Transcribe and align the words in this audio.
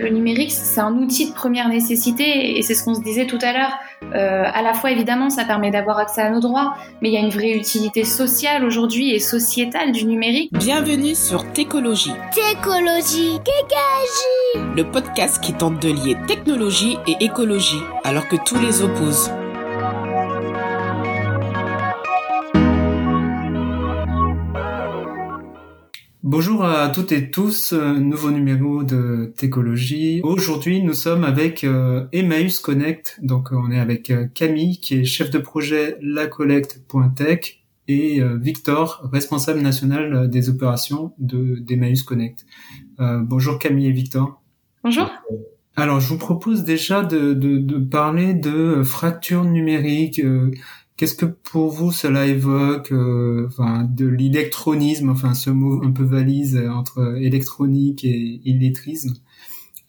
Le 0.00 0.08
numérique, 0.08 0.50
c'est 0.50 0.80
un 0.80 0.94
outil 0.94 1.28
de 1.28 1.34
première 1.34 1.68
nécessité 1.68 2.56
et 2.56 2.62
c'est 2.62 2.74
ce 2.74 2.84
qu'on 2.84 2.94
se 2.94 3.02
disait 3.02 3.26
tout 3.26 3.38
à 3.42 3.52
l'heure. 3.52 3.78
Euh, 4.14 4.44
à 4.50 4.62
la 4.62 4.72
fois, 4.72 4.90
évidemment, 4.90 5.28
ça 5.28 5.44
permet 5.44 5.70
d'avoir 5.70 5.98
accès 5.98 6.22
à 6.22 6.30
nos 6.30 6.40
droits, 6.40 6.74
mais 7.02 7.10
il 7.10 7.12
y 7.12 7.18
a 7.18 7.20
une 7.20 7.28
vraie 7.28 7.52
utilité 7.52 8.04
sociale 8.04 8.64
aujourd'hui 8.64 9.14
et 9.14 9.18
sociétale 9.18 9.92
du 9.92 10.06
numérique. 10.06 10.52
Bienvenue 10.54 11.14
sur 11.14 11.44
Técologie. 11.52 12.14
Técologie, 12.32 13.38
Kékagie 13.44 14.72
Le 14.74 14.84
podcast 14.84 15.38
qui 15.44 15.52
tente 15.52 15.82
de 15.82 15.90
lier 15.90 16.16
technologie 16.26 16.96
et 17.06 17.22
écologie 17.22 17.82
alors 18.02 18.26
que 18.26 18.36
tous 18.36 18.58
les 18.58 18.82
opposent. 18.82 19.30
Bonjour 26.32 26.64
à 26.64 26.88
toutes 26.90 27.10
et 27.10 27.32
tous, 27.32 27.72
euh, 27.72 27.94
nouveau 27.94 28.30
numéro 28.30 28.84
de 28.84 29.34
Técologie. 29.36 30.20
Aujourd'hui, 30.22 30.80
nous 30.80 30.94
sommes 30.94 31.24
avec 31.24 31.64
euh, 31.64 32.06
Emmaüs 32.12 32.60
Connect. 32.60 33.18
Donc, 33.20 33.48
on 33.50 33.72
est 33.72 33.80
avec 33.80 34.10
euh, 34.10 34.28
Camille, 34.32 34.78
qui 34.78 35.00
est 35.00 35.04
chef 35.04 35.32
de 35.32 35.40
projet 35.40 35.98
lacollecte.tech 36.00 37.64
et 37.88 38.22
Victor, 38.40 39.10
responsable 39.12 39.58
national 39.60 40.30
des 40.30 40.48
opérations 40.48 41.12
de 41.18 41.56
d'Emmaüs 41.56 42.04
Connect. 42.04 42.46
bonjour 43.00 43.58
Camille 43.58 43.88
et 43.88 43.92
Victor. 43.92 44.40
Bonjour. 44.84 45.10
Alors, 45.74 45.98
je 45.98 46.06
vous 46.10 46.18
propose 46.18 46.62
déjà 46.62 47.02
de, 47.02 47.34
de, 47.34 47.58
de 47.58 47.78
parler 47.78 48.34
de 48.34 48.84
fracture 48.84 49.42
numérique. 49.42 50.22
Qu'est-ce 51.00 51.14
que 51.14 51.24
pour 51.24 51.70
vous 51.70 51.92
cela 51.92 52.26
évoque 52.26 52.92
euh, 52.92 53.48
de 53.88 54.06
l'électronisme, 54.06 55.08
enfin 55.08 55.32
ce 55.32 55.48
mot 55.48 55.82
un 55.82 55.92
peu 55.92 56.02
valise 56.02 56.62
entre 56.70 57.16
électronique 57.18 58.04
et 58.04 58.42
illettrisme 58.44 59.14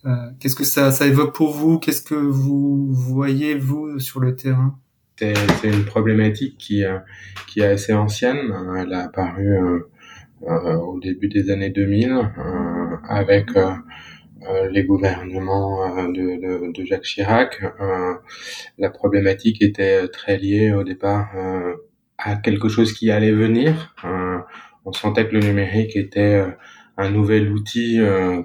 euh, 0.06 0.30
Qu'est-ce 0.40 0.56
que 0.56 0.64
ça, 0.64 0.90
ça 0.90 1.08
évoque 1.08 1.36
pour 1.36 1.52
vous? 1.52 1.80
Qu'est-ce 1.80 2.02
que 2.02 2.16
vous 2.16 2.88
voyez 2.94 3.56
vous 3.56 4.00
sur 4.00 4.22
le 4.22 4.38
terrain? 4.38 4.80
C'est 5.18 5.34
une 5.66 5.84
problématique 5.84 6.58
qui, 6.58 6.86
euh, 6.86 7.00
qui 7.46 7.60
est 7.60 7.66
assez 7.66 7.92
ancienne. 7.92 8.54
Elle 8.78 8.94
a 8.94 9.04
apparu 9.04 9.60
au 10.40 10.98
début 11.02 11.28
des 11.28 11.52
années 11.52 11.72
2000 11.72 12.32
avec 13.10 13.50
euh, 13.58 13.74
les 14.72 14.84
gouvernements 14.84 15.98
euh, 15.98 16.08
de, 16.08 16.72
de, 16.72 16.86
Jacques 16.86 17.04
Chirac, 17.04 17.62
euh, 17.62 18.14
la 18.78 18.90
problématique 18.90 19.62
était 19.62 20.08
très 20.08 20.38
liée 20.38 20.74
au 20.74 20.84
départ 20.84 21.32
à 22.18 22.36
quelque 22.36 22.70
chose 22.70 22.94
qui 22.94 23.12
allait 23.12 23.32
venir. 23.32 23.96
on 24.86 24.94
sentait 24.94 25.28
que 25.28 25.34
le 25.34 25.42
numérique 25.42 25.96
était 25.96 26.44
un 26.98 27.10
nouvel 27.10 27.52
outil 27.52 28.00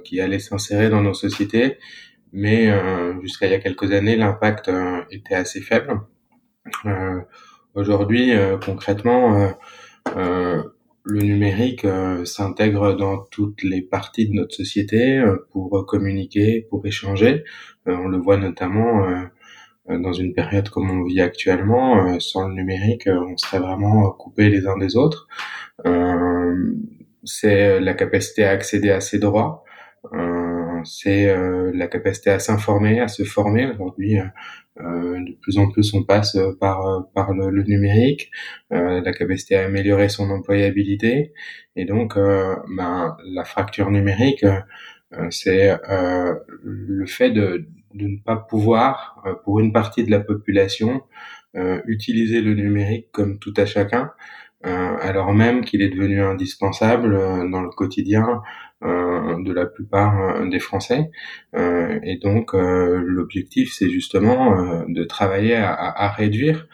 qui 0.04 0.20
allait 0.20 0.38
s'insérer 0.38 0.88
dans 0.88 1.02
nos 1.02 1.14
sociétés, 1.14 1.78
mais 2.32 2.72
jusqu'à 3.22 3.46
il 3.46 3.52
y 3.52 3.54
a 3.54 3.58
quelques 3.58 3.92
années, 3.92 4.16
l'impact 4.16 4.70
était 5.10 5.34
assez 5.34 5.60
faible. 5.60 6.00
Aujourd'hui, 7.74 8.32
concrètement, 8.64 9.54
le 11.06 11.20
numérique 11.20 11.84
euh, 11.84 12.24
s'intègre 12.24 12.94
dans 12.96 13.18
toutes 13.18 13.62
les 13.62 13.80
parties 13.80 14.28
de 14.28 14.34
notre 14.34 14.54
société 14.54 15.18
euh, 15.18 15.36
pour 15.52 15.86
communiquer, 15.86 16.66
pour 16.68 16.84
échanger. 16.84 17.44
Euh, 17.86 17.96
on 17.96 18.08
le 18.08 18.18
voit 18.18 18.36
notamment 18.36 19.06
dans 19.88 20.12
une 20.12 20.34
période 20.34 20.68
comme 20.68 20.90
on 20.90 21.04
vit 21.04 21.20
actuellement. 21.20 22.18
sans 22.18 22.48
le 22.48 22.54
numérique, 22.54 23.04
on 23.06 23.36
serait 23.36 23.60
vraiment 23.60 24.10
coupés 24.10 24.48
les 24.48 24.66
uns 24.66 24.76
des 24.76 24.96
autres. 24.96 25.28
c'est 27.24 27.80
la 27.80 27.94
capacité 27.94 28.44
à 28.44 28.50
accéder 28.50 28.90
à 28.90 29.00
ses 29.00 29.20
droits. 29.20 29.64
C'est 30.86 31.34
la 31.74 31.86
capacité 31.88 32.30
à 32.30 32.38
s'informer, 32.38 33.00
à 33.00 33.08
se 33.08 33.24
former. 33.24 33.66
Aujourd'hui, 33.66 34.18
euh, 34.80 35.24
de 35.24 35.32
plus 35.40 35.58
en 35.58 35.70
plus, 35.70 35.94
on 35.94 36.02
passe 36.04 36.36
par 36.60 37.08
par 37.14 37.32
le, 37.32 37.62
numérique, 37.62 38.30
euh, 38.72 39.00
la 39.00 39.12
capacité 39.12 39.56
à 39.56 39.64
améliorer 39.64 40.08
son 40.08 40.30
employabilité, 40.30 41.32
et 41.76 41.84
donc, 41.86 42.16
euh, 42.16 42.54
ben, 42.76 43.16
la 43.24 43.44
fracture 43.44 43.90
numérique, 43.90 44.44
c'est 45.30 45.70
le 45.88 47.06
fait 47.06 47.30
de, 47.30 47.66
de 47.94 48.06
ne 48.06 48.18
pas 48.18 48.36
pouvoir, 48.36 49.24
pour 49.44 49.60
une 49.60 49.72
partie 49.72 50.04
de 50.04 50.10
la 50.10 50.20
population, 50.20 51.02
utiliser 51.86 52.42
le 52.42 52.54
numérique 52.54 53.08
comme 53.12 53.38
tout 53.38 53.54
à 53.56 53.66
chacun, 53.66 54.10
alors 54.62 55.32
même 55.32 55.64
qu'il 55.64 55.80
est 55.80 55.88
devenu 55.88 56.20
indispensable 56.20 57.16
dans 57.50 57.62
le 57.62 57.70
quotidien 57.70 58.26
euh, 58.26 58.42
de 58.82 59.52
la 59.52 59.66
plupart 59.66 60.20
euh, 60.20 60.48
des 60.48 60.58
Français. 60.58 61.10
Euh, 61.54 61.98
et 62.02 62.18
donc 62.18 62.52
l'objectif, 62.52 63.72
c'est 63.72 63.90
justement 63.90 64.84
de 64.86 65.04
travailler 65.04 65.56
à, 65.56 65.72
à 65.72 66.10
réduire 66.10 66.66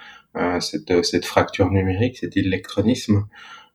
cette, 0.60 1.04
cette 1.04 1.26
fracture 1.26 1.70
numérique, 1.70 2.18
cet 2.18 2.36
électronisme. 2.36 3.26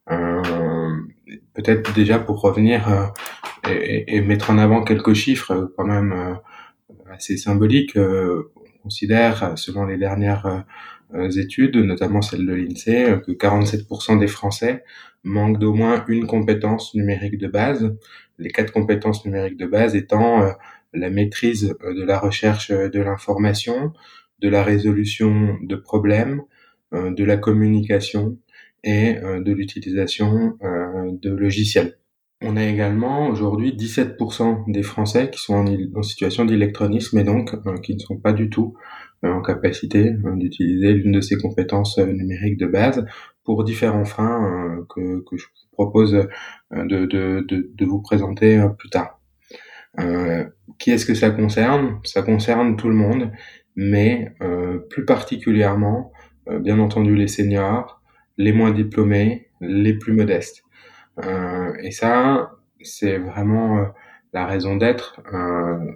Peut-être 0.08 1.94
déjà 1.94 2.18
pour 2.18 2.42
revenir 2.42 3.14
et, 3.70 4.16
et, 4.16 4.22
mettre 4.22 4.50
en 4.50 4.58
avant 4.58 4.84
quelques 4.84 5.14
chiffres 5.14 5.72
quand 5.76 5.86
même 5.86 6.40
assez 7.12 7.38
symboliques. 7.38 7.98
on 7.98 8.82
considère, 8.84 9.58
selon 9.58 9.86
les 9.86 9.98
dernières 9.98 10.66
études, 11.36 11.78
notamment 11.78 12.22
celle 12.22 12.46
de 12.46 12.54
l'INSEE, 12.54 13.22
que 13.26 13.32
47% 13.32 14.20
des 14.20 14.28
Français 14.28 14.84
manque 15.24 15.60
d'au 15.60 15.74
moins 15.74 16.06
une 16.08 16.28
compétence 16.28 16.94
numérique 16.96 17.38
de 17.38 17.48
base, 17.48 17.96
les 18.40 18.50
quatre 18.50 18.72
compétences 18.72 19.26
numériques 19.26 19.58
de 19.58 19.66
base 19.66 19.96
étant 19.96 20.44
euh, 20.44 20.52
la 20.94 21.10
maîtrise 21.10 21.76
euh, 21.84 21.94
de 21.94 22.04
la 22.04 22.20
recherche 22.20 22.72
euh, 22.72 22.90
de 22.90 23.00
l'information, 23.00 23.94
de 24.40 24.50
la 24.50 24.64
résolution 24.64 25.58
de 25.62 25.76
problèmes, 25.76 26.44
de 26.92 27.24
la 27.24 27.38
communication 27.38 28.38
et 28.84 29.16
de 29.16 29.52
l'utilisation 29.52 30.58
de 30.62 31.30
logiciels. 31.32 31.98
On 32.42 32.56
a 32.56 32.64
également 32.64 33.30
aujourd'hui 33.30 33.72
17% 33.76 34.72
des 34.72 34.84
Français 34.84 35.32
qui 35.32 35.40
sont 35.40 35.66
en, 35.96 36.04
situation 36.04 36.46
d'électronisme 36.46 37.18
et 37.18 37.24
donc 37.24 37.56
qui 37.82 37.96
ne 37.96 38.00
sont 38.00 38.18
pas 38.18 38.32
du 38.32 38.50
tout 38.50 38.76
en 39.24 39.42
capacité 39.42 40.12
d'utiliser 40.36 40.94
l'une 40.94 41.14
de 41.14 41.22
ces 41.22 41.38
compétences 41.38 41.98
numériques 41.98 42.58
de 42.58 42.68
base 42.68 43.06
pour 43.48 43.64
différents 43.64 44.04
freins 44.04 44.78
euh, 45.00 45.24
que, 45.26 45.38
je 45.38 45.46
vous 45.46 45.70
propose 45.72 46.16
euh, 46.16 46.86
de, 46.86 47.86
vous 47.86 48.02
présenter 48.02 48.60
euh, 48.60 48.68
plus 48.68 48.90
tard. 48.90 49.22
qui 50.78 50.92
est-ce 50.92 51.06
que 51.06 51.14
ça 51.14 51.30
concerne? 51.32 52.00
Ça 52.04 52.24
concerne 52.24 52.76
tout 52.76 52.90
le 52.90 52.96
monde, 52.96 53.32
mais 53.76 54.36
plus 54.90 55.06
particulièrement, 55.06 56.12
bien 56.60 56.78
entendu, 56.78 57.16
les 57.16 57.28
seniors, 57.28 58.02
les 58.38 58.52
moins 58.52 58.72
diplômés, 58.72 59.48
les 59.62 59.94
plus 59.94 60.14
modestes. 60.14 60.67
Et 61.20 61.92
ça, 61.92 62.52
c'est 62.82 63.18
vraiment 63.18 63.88
la 64.34 64.46
raison 64.46 64.76
d'être 64.76 65.22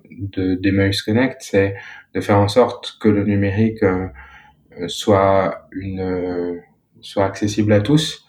de 0.09 0.56
d'Emmaüs 0.56 1.02
Connect, 1.04 1.38
c'est 1.42 1.76
de 2.16 2.22
faire 2.22 2.38
en 2.38 2.48
sorte 2.48 2.98
que 3.00 3.08
le 3.08 3.24
numérique 3.24 3.84
soit 4.88 5.68
une 5.72 6.62
soit 7.02 7.26
accessible 7.26 7.74
à 7.74 7.82
tous 7.82 8.26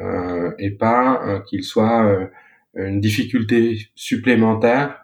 euh, 0.00 0.52
et 0.58 0.70
pas 0.70 1.22
euh, 1.26 1.40
qu'il 1.40 1.64
soit 1.64 2.04
euh, 2.04 2.26
une 2.74 3.00
difficulté 3.00 3.78
supplémentaire 3.94 5.02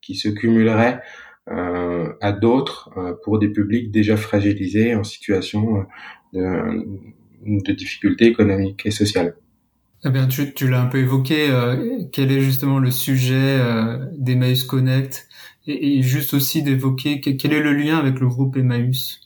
qui 0.00 0.14
se 0.14 0.28
cumulerait 0.28 1.00
à 1.48 2.30
d'autres 2.30 3.18
pour 3.24 3.40
des 3.40 3.48
publics 3.48 3.90
déjà 3.90 4.16
fragilisés 4.16 4.94
en 4.94 5.02
situation 5.02 5.84
de, 6.32 6.84
de 7.44 7.72
difficulté 7.72 8.26
économique 8.26 8.86
et 8.86 8.92
sociale. 8.92 9.34
Eh 10.04 10.10
bien, 10.10 10.26
tu, 10.26 10.68
l'as 10.68 10.82
un 10.82 10.86
peu 10.86 10.98
évoqué. 10.98 11.48
quel 12.12 12.32
est 12.32 12.40
justement 12.40 12.78
le 12.78 12.90
sujet 12.90 13.58
d'Emmaüs 14.18 14.64
Connect 14.64 15.28
et, 15.66 16.02
juste 16.02 16.34
aussi 16.34 16.62
d'évoquer 16.62 17.20
quel 17.20 17.52
est 17.52 17.62
le 17.62 17.72
lien 17.72 17.98
avec 17.98 18.18
le 18.20 18.26
groupe 18.26 18.56
Emmaüs? 18.56 19.20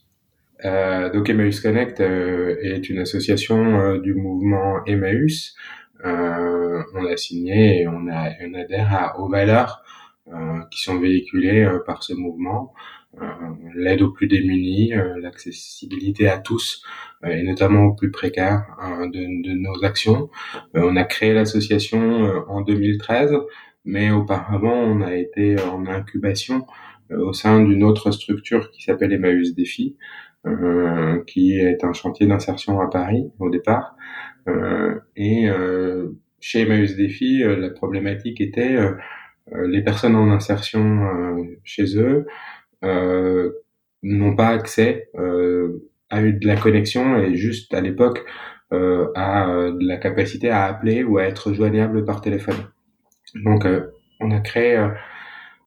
Euh, 0.64 1.10
donc 1.10 1.28
Emmaüs 1.28 1.60
Connect 1.60 2.00
euh, 2.00 2.56
est 2.62 2.88
une 2.88 2.98
association 2.98 3.80
euh, 3.80 3.98
du 4.00 4.14
mouvement 4.14 4.84
Emmaüs. 4.86 5.54
Euh, 6.04 6.82
on 6.94 7.06
a 7.06 7.16
signé 7.16 7.82
et 7.82 7.88
on, 7.88 8.08
a, 8.08 8.30
on 8.42 8.54
adhère 8.54 9.14
aux 9.18 9.28
valeurs 9.28 9.82
qui 10.72 10.82
sont 10.82 10.98
véhiculées 10.98 11.70
par 11.86 12.02
ce 12.02 12.12
mouvement. 12.12 12.74
L'aide 13.74 14.02
aux 14.02 14.10
plus 14.10 14.26
démunis, 14.26 14.92
l'accessibilité 15.20 16.28
à 16.28 16.38
tous 16.38 16.82
et 17.26 17.42
notamment 17.42 17.84
aux 17.84 17.94
plus 17.94 18.10
précaires 18.10 18.64
de, 19.02 19.48
de, 19.48 19.52
nos 19.54 19.84
actions. 19.84 20.30
on 20.74 20.96
a 20.96 21.04
créé 21.04 21.32
l'association 21.32 22.44
en 22.48 22.60
2013, 22.62 23.32
mais 23.84 24.10
auparavant 24.10 24.74
on 24.74 25.00
a 25.00 25.14
été 25.14 25.56
en 25.60 25.86
incubation 25.86 26.66
au 27.10 27.32
sein 27.32 27.62
d'une 27.62 27.84
autre 27.84 28.10
structure 28.10 28.70
qui 28.70 28.82
s'appelle 28.82 29.12
Emmaüs 29.12 29.54
Défi, 29.54 29.96
euh, 30.46 31.24
qui 31.26 31.58
est 31.58 31.82
un 31.82 31.92
chantier 31.92 32.26
d'insertion 32.26 32.80
à 32.80 32.88
Paris 32.88 33.32
au 33.40 33.50
départ. 33.50 33.96
Euh, 34.48 34.94
et 35.16 35.48
euh, 35.48 36.16
chez 36.38 36.60
Emmaüs 36.60 36.94
Défi, 36.94 37.42
la 37.42 37.70
problématique 37.70 38.40
était 38.40 38.76
les 39.64 39.82
personnes 39.82 40.14
en 40.14 40.30
insertion 40.30 41.44
chez 41.64 41.98
eux 41.98 42.26
n'ont 42.82 44.36
pas 44.36 44.48
accès 44.48 45.08
à 46.10 46.22
de 46.22 46.46
la 46.46 46.56
connexion 46.56 47.18
et 47.18 47.34
juste 47.34 47.74
à 47.74 47.80
l'époque 47.80 48.24
à 48.70 49.46
de 49.48 49.86
la 49.86 49.96
capacité 49.96 50.50
à 50.50 50.64
appeler 50.66 51.04
ou 51.04 51.18
à 51.18 51.24
être 51.24 51.52
joignable 51.52 52.04
par 52.04 52.20
téléphone. 52.20 52.68
Donc 53.34 53.66
on 54.20 54.30
a 54.30 54.40
créé 54.40 54.78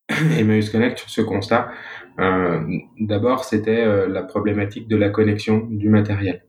Emmaüs 0.39 0.69
Connect 0.69 0.97
sur 0.97 1.09
ce 1.09 1.21
constat. 1.21 1.71
Euh, 2.19 2.59
D'abord, 2.99 3.45
c'était 3.45 3.85
euh, 3.85 4.07
la 4.07 4.23
problématique 4.23 4.87
de 4.87 4.95
la 4.95 5.09
connexion 5.09 5.67
du 5.69 5.89
matériel. 5.89 6.43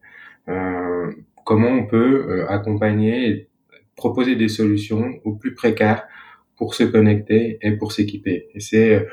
Euh, 0.49 1.13
comment 1.45 1.69
on 1.69 1.87
peut 1.87 2.27
euh, 2.29 2.49
accompagner 2.49 3.49
proposer 3.97 4.35
des 4.35 4.49
solutions 4.49 5.21
aux 5.25 5.35
plus 5.35 5.55
précaires 5.55 6.05
pour 6.57 6.75
se 6.75 6.85
connecter 6.85 7.59
et 7.61 7.73
pour 7.73 7.93
s'équiper. 7.93 8.49
Et 8.55 8.61
c'est 8.61 9.07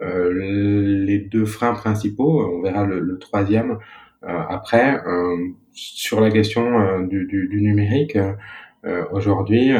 les 0.00 1.18
deux 1.18 1.44
freins 1.44 1.74
principaux. 1.74 2.44
On 2.44 2.62
verra 2.62 2.84
le, 2.84 3.00
le 3.00 3.18
troisième 3.18 3.78
après. 4.22 5.00
sur 5.72 6.20
la 6.20 6.30
question 6.30 7.00
du, 7.06 7.26
du, 7.26 7.48
du, 7.48 7.62
numérique, 7.62 8.18
aujourd'hui, 9.12 9.72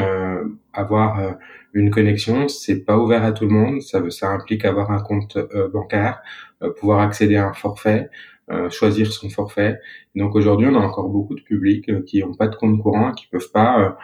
avoir 0.73 1.37
une 1.75 1.91
connexion, 1.91 2.47
c'est 2.47 2.85
pas 2.85 2.97
ouvert 2.97 3.23
à 3.23 3.33
tout 3.33 3.45
le 3.45 3.51
monde. 3.51 3.81
Ça, 3.81 4.01
ça 4.09 4.29
implique 4.31 4.65
avoir 4.65 4.91
un 4.91 5.01
compte 5.01 5.35
euh, 5.35 5.67
bancaire, 5.67 6.21
euh, 6.63 6.71
pouvoir 6.71 7.01
accéder 7.01 7.35
à 7.35 7.47
un 7.49 7.53
forfait, 7.53 8.09
euh, 8.49 8.69
choisir 8.69 9.11
son 9.11 9.29
forfait. 9.29 9.77
Donc 10.15 10.35
aujourd'hui, 10.35 10.67
on 10.67 10.75
a 10.75 10.79
encore 10.79 11.09
beaucoup 11.09 11.35
de 11.35 11.41
publics 11.41 12.05
qui 12.05 12.21
n'ont 12.21 12.33
pas 12.33 12.47
de 12.47 12.55
compte 12.55 12.81
courant, 12.81 13.11
qui 13.11 13.27
peuvent 13.27 13.51
pas, 13.51 13.97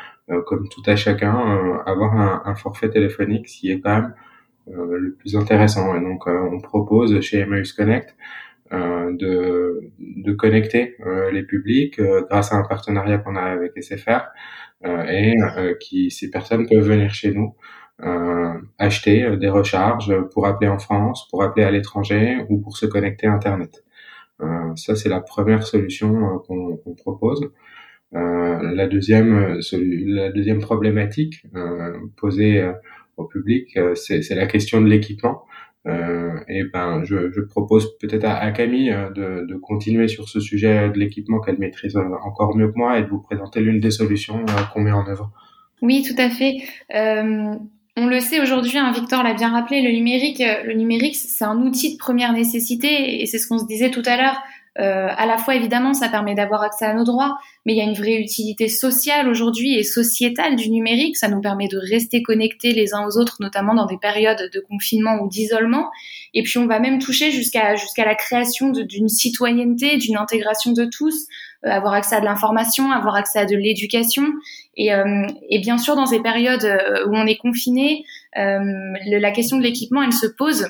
comme 0.46 0.68
tout 0.70 0.84
à 0.86 0.96
chacun, 0.96 1.82
avoir 1.86 2.14
un, 2.14 2.42
un, 2.46 2.56
forfait 2.56 2.90
téléphonique, 2.90 3.48
ce 3.48 3.60
qui 3.60 3.72
est 3.72 3.80
quand 3.80 4.02
même 4.02 4.14
le 4.74 5.16
plus 5.16 5.36
intéressant. 5.36 5.96
Et 5.96 6.02
donc, 6.02 6.28
on 6.28 6.60
propose 6.60 7.20
chez 7.22 7.40
Emmaüs 7.40 7.74
Connect 7.74 8.16
de, 8.72 9.92
de 10.00 10.32
connecter 10.34 10.96
les 11.32 11.44
publics 11.44 12.02
grâce 12.30 12.54
à 12.54 12.58
un 12.58 12.64
partenariat 12.64 13.18
qu'on 13.18 13.36
a 13.36 13.42
avec 13.42 13.74
SFR 13.82 14.22
euh, 14.84 15.04
et 15.06 15.36
euh, 15.40 15.76
qui 15.80 16.10
ces 16.10 16.32
personnes 16.32 16.68
peuvent 16.68 16.84
venir 16.84 17.14
chez 17.14 17.32
nous 17.32 17.56
euh, 18.02 18.54
acheter 18.80 19.38
des 19.38 19.50
recharges 19.50 20.12
pour 20.34 20.48
appeler 20.48 20.70
en 20.70 20.80
France, 20.80 21.28
pour 21.30 21.44
appeler 21.44 21.64
à 21.64 21.70
l'étranger 21.70 22.38
ou 22.50 22.60
pour 22.60 22.78
se 22.78 22.88
connecter 22.88 23.28
à 23.28 23.34
Internet. 23.34 23.84
ça, 24.76 24.96
c'est 24.96 25.10
la 25.10 25.22
première 25.22 25.64
solution 25.68 26.40
qu'on 26.48 26.96
propose. 26.96 27.52
Euh, 28.16 28.74
la 28.74 28.88
deuxième, 28.88 29.60
la 29.72 30.32
deuxième 30.32 30.60
problématique 30.60 31.46
euh, 31.56 31.94
posée 32.18 32.68
public, 33.26 33.78
c'est 33.96 34.36
la 34.36 34.48
question 34.48 34.82
de 34.82 34.88
l'équipement. 34.88 35.46
Euh, 35.88 36.40
et 36.48 36.64
ben, 36.64 37.04
je, 37.04 37.42
propose 37.42 37.98
peut-être 37.98 38.26
à, 38.26 38.52
Camille 38.52 38.92
euh, 38.92 39.10
de, 39.46 39.56
continuer 39.56 40.08
sur 40.08 40.30
ce 40.30 40.40
sujet 40.40 40.90
de 40.90 41.00
l'équipement 41.00 41.40
qu'elle 41.40 41.58
maîtrise 41.58 41.96
euh, 41.96 42.04
encore 42.24 42.56
mieux 42.56 42.72
que 42.72 42.78
moi 42.78 43.00
et 43.00 43.04
de 43.04 43.08
vous 43.08 43.20
présenter 43.20 43.62
l'une 43.62 43.80
des 43.80 43.90
solutions 43.90 44.46
qu'on 44.74 44.82
met 44.82 44.92
en 44.92 45.08
œuvre. 45.08 45.32
Oui, 45.82 46.04
tout 46.08 46.20
à 46.22 46.30
fait. 46.30 46.58
Euh, 46.94 47.56
on 47.98 48.08
le 48.08 48.20
sait 48.20 48.40
aujourd'hui, 48.40 48.78
hein, 48.78 48.92
Victor 48.92 49.24
l'a 49.24 49.34
bien 49.34 49.50
rappelé, 49.50 49.82
le 49.82 49.92
numérique, 49.92 50.42
le 50.66 50.74
numérique, 50.74 51.16
c'est 51.16 51.44
un 51.44 51.58
outil 51.58 51.94
de 51.94 51.98
première 51.98 52.32
nécessité 52.32 53.22
et 53.22 53.26
c'est 53.26 53.40
ce 53.40 53.48
qu'on 53.48 53.58
se 53.58 53.66
disait 53.66 53.90
tout 53.90 54.04
à 54.06 54.18
l'heure. 54.18 54.42
Euh, 54.80 55.08
à 55.10 55.26
la 55.26 55.38
fois, 55.38 55.56
évidemment, 55.56 55.94
ça 55.94 56.08
permet 56.08 56.34
d'avoir 56.34 56.64
accès 56.64 56.86
à 56.86 56.94
nos 56.94 57.04
droits, 57.04 57.38
mais 57.66 57.74
il 57.74 57.78
y 57.78 57.82
a 57.82 57.84
une 57.84 57.94
vraie 57.94 58.16
utilité 58.16 58.70
sociale 58.70 59.28
aujourd'hui 59.28 59.76
et 59.76 59.84
sociétale 59.84 60.56
du 60.56 60.70
numérique. 60.70 61.18
Ça 61.18 61.28
nous 61.28 61.42
permet 61.42 61.68
de 61.68 61.78
rester 61.78 62.24
connectés 62.24 62.72
les 62.72 62.94
uns 62.94 63.06
aux 63.06 63.18
autres, 63.18 63.38
notamment 63.42 63.74
dans 63.74 63.86
des 63.86 63.98
périodes 63.98 64.50
de 64.54 64.60
confinement 64.62 65.20
ou 65.22 65.28
d'isolement. 65.28 65.90
Et 66.34 66.44
puis, 66.44 66.58
on 66.58 66.68
va 66.68 66.80
même 66.80 67.00
toucher 67.00 67.32
jusqu'à 67.32 67.76
jusqu'à 67.76 68.06
la 68.06 68.16
création 68.16 68.70
d'une 68.70 69.10
citoyenneté, 69.10 69.98
d'une 69.98 70.16
intégration 70.16 70.72
de 70.72 70.86
tous, 70.86 71.28
euh, 71.66 71.70
avoir 71.70 71.94
accès 71.94 72.16
à 72.16 72.22
de 72.22 72.26
l'information, 72.26 72.92
avoir 72.92 73.16
accès 73.16 73.40
à 73.40 73.46
de 73.46 73.58
l'éducation. 73.58 74.24
Et, 74.78 74.94
euh, 74.94 75.28
et, 75.50 75.60
bien 75.60 75.78
sûr, 75.78 75.98
dans 75.98 76.06
ces 76.06 76.22
périodes 76.22 76.64
euh, 76.64 77.06
où 77.08 77.16
on 77.16 77.28
est 77.28 77.38
confiné, 77.38 78.06
la 78.34 79.32
question 79.32 79.58
de 79.58 79.64
l'équipement, 79.64 80.02
elle 80.02 80.14
se 80.14 80.28
pose 80.28 80.70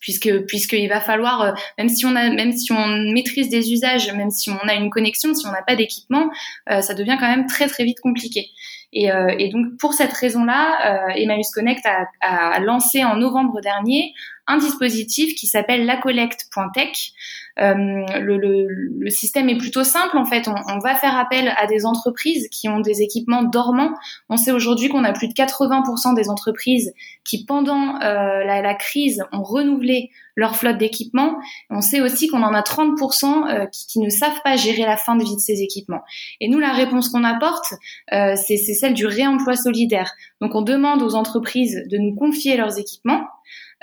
puisque 0.00 0.46
puisqu'il 0.46 0.88
va 0.88 1.00
falloir 1.00 1.40
euh, 1.42 1.52
même 1.78 1.88
si 1.88 2.06
on 2.06 2.14
a 2.14 2.30
même 2.30 2.52
si 2.52 2.72
on 2.72 2.86
maîtrise 3.12 3.48
des 3.48 3.72
usages, 3.72 4.12
même 4.12 4.30
si 4.30 4.50
on 4.50 4.68
a 4.68 4.74
une 4.74 4.90
connexion, 4.90 5.34
si 5.34 5.46
on 5.46 5.52
n'a 5.52 5.62
pas 5.62 5.76
d'équipement, 5.76 6.30
euh, 6.70 6.80
ça 6.80 6.94
devient 6.94 7.16
quand 7.18 7.28
même 7.28 7.46
très 7.46 7.66
très 7.66 7.84
vite 7.84 8.00
compliqué. 8.00 8.50
Et, 8.92 9.12
euh, 9.12 9.34
et 9.38 9.50
donc 9.50 9.76
pour 9.78 9.92
cette 9.92 10.12
raison-là, 10.14 11.10
Emmaüs 11.14 11.50
Connect 11.50 11.84
a, 12.20 12.58
lancé 12.60 13.04
en 13.04 13.16
novembre 13.16 13.60
dernier 13.60 14.14
un 14.48 14.58
dispositif 14.58 15.34
qui 15.34 15.46
s'appelle 15.46 15.86
lacollecte.tech. 15.86 17.12
Euh, 17.60 17.74
le, 18.20 19.10
système 19.10 19.48
est 19.48 19.58
plutôt 19.58 19.84
simple 19.84 20.16
en 20.16 20.24
fait. 20.24 20.48
On, 20.48 20.78
va 20.78 20.94
faire 20.94 21.16
appel 21.16 21.52
à 21.56 21.66
des 21.66 21.86
entreprises 21.86 22.48
qui 22.50 22.68
ont 22.68 22.80
des 22.80 23.02
équipements 23.02 23.42
dormants. 23.42 23.94
On 24.28 24.36
sait 24.36 24.52
aujourd'hui 24.52 24.88
qu'on 24.88 25.04
a 25.04 25.12
plus 25.12 25.28
de 25.28 25.34
80% 25.34 26.14
des 26.14 26.30
entreprises 26.30 26.92
qui 27.24 27.44
pendant 27.44 27.96
euh, 27.96 28.44
la, 28.44 28.62
la, 28.62 28.74
crise 28.74 29.24
ont 29.32 29.42
renouvelé 29.42 30.10
leur 30.38 30.54
flotte 30.54 30.78
d'équipements. 30.78 31.36
On 31.68 31.80
sait 31.80 32.00
aussi 32.00 32.28
qu'on 32.28 32.44
en 32.44 32.54
a 32.54 32.62
30% 32.62 33.48
euh, 33.50 33.66
qui, 33.66 33.86
qui, 33.88 33.98
ne 33.98 34.08
savent 34.08 34.40
pas 34.44 34.56
gérer 34.56 34.82
la 34.82 34.96
fin 34.96 35.16
de 35.16 35.24
vie 35.24 35.34
de 35.34 35.40
ces 35.40 35.62
équipements. 35.62 36.02
Et 36.40 36.48
nous, 36.48 36.60
la 36.60 36.72
réponse 36.72 37.08
qu'on 37.08 37.24
apporte, 37.24 37.74
euh, 38.12 38.36
c'est 38.36 38.56
celle 38.56 38.94
du 38.94 39.04
réemploi 39.04 39.56
solidaire. 39.56 40.12
Donc 40.40 40.54
on 40.54 40.62
demande 40.62 41.02
aux 41.02 41.16
entreprises 41.16 41.82
de 41.90 41.98
nous 41.98 42.14
confier 42.14 42.56
leurs 42.56 42.78
équipements. 42.78 43.26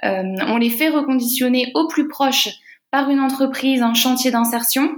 Euh, 0.04 0.24
on 0.48 0.58
les 0.58 0.70
fait 0.70 0.90
reconditionner 0.90 1.72
au 1.74 1.88
plus 1.88 2.08
proche 2.08 2.50
par 2.92 3.10
une 3.10 3.20
entreprise, 3.20 3.82
un 3.82 3.94
chantier 3.94 4.32
d'insertion. 4.32 4.90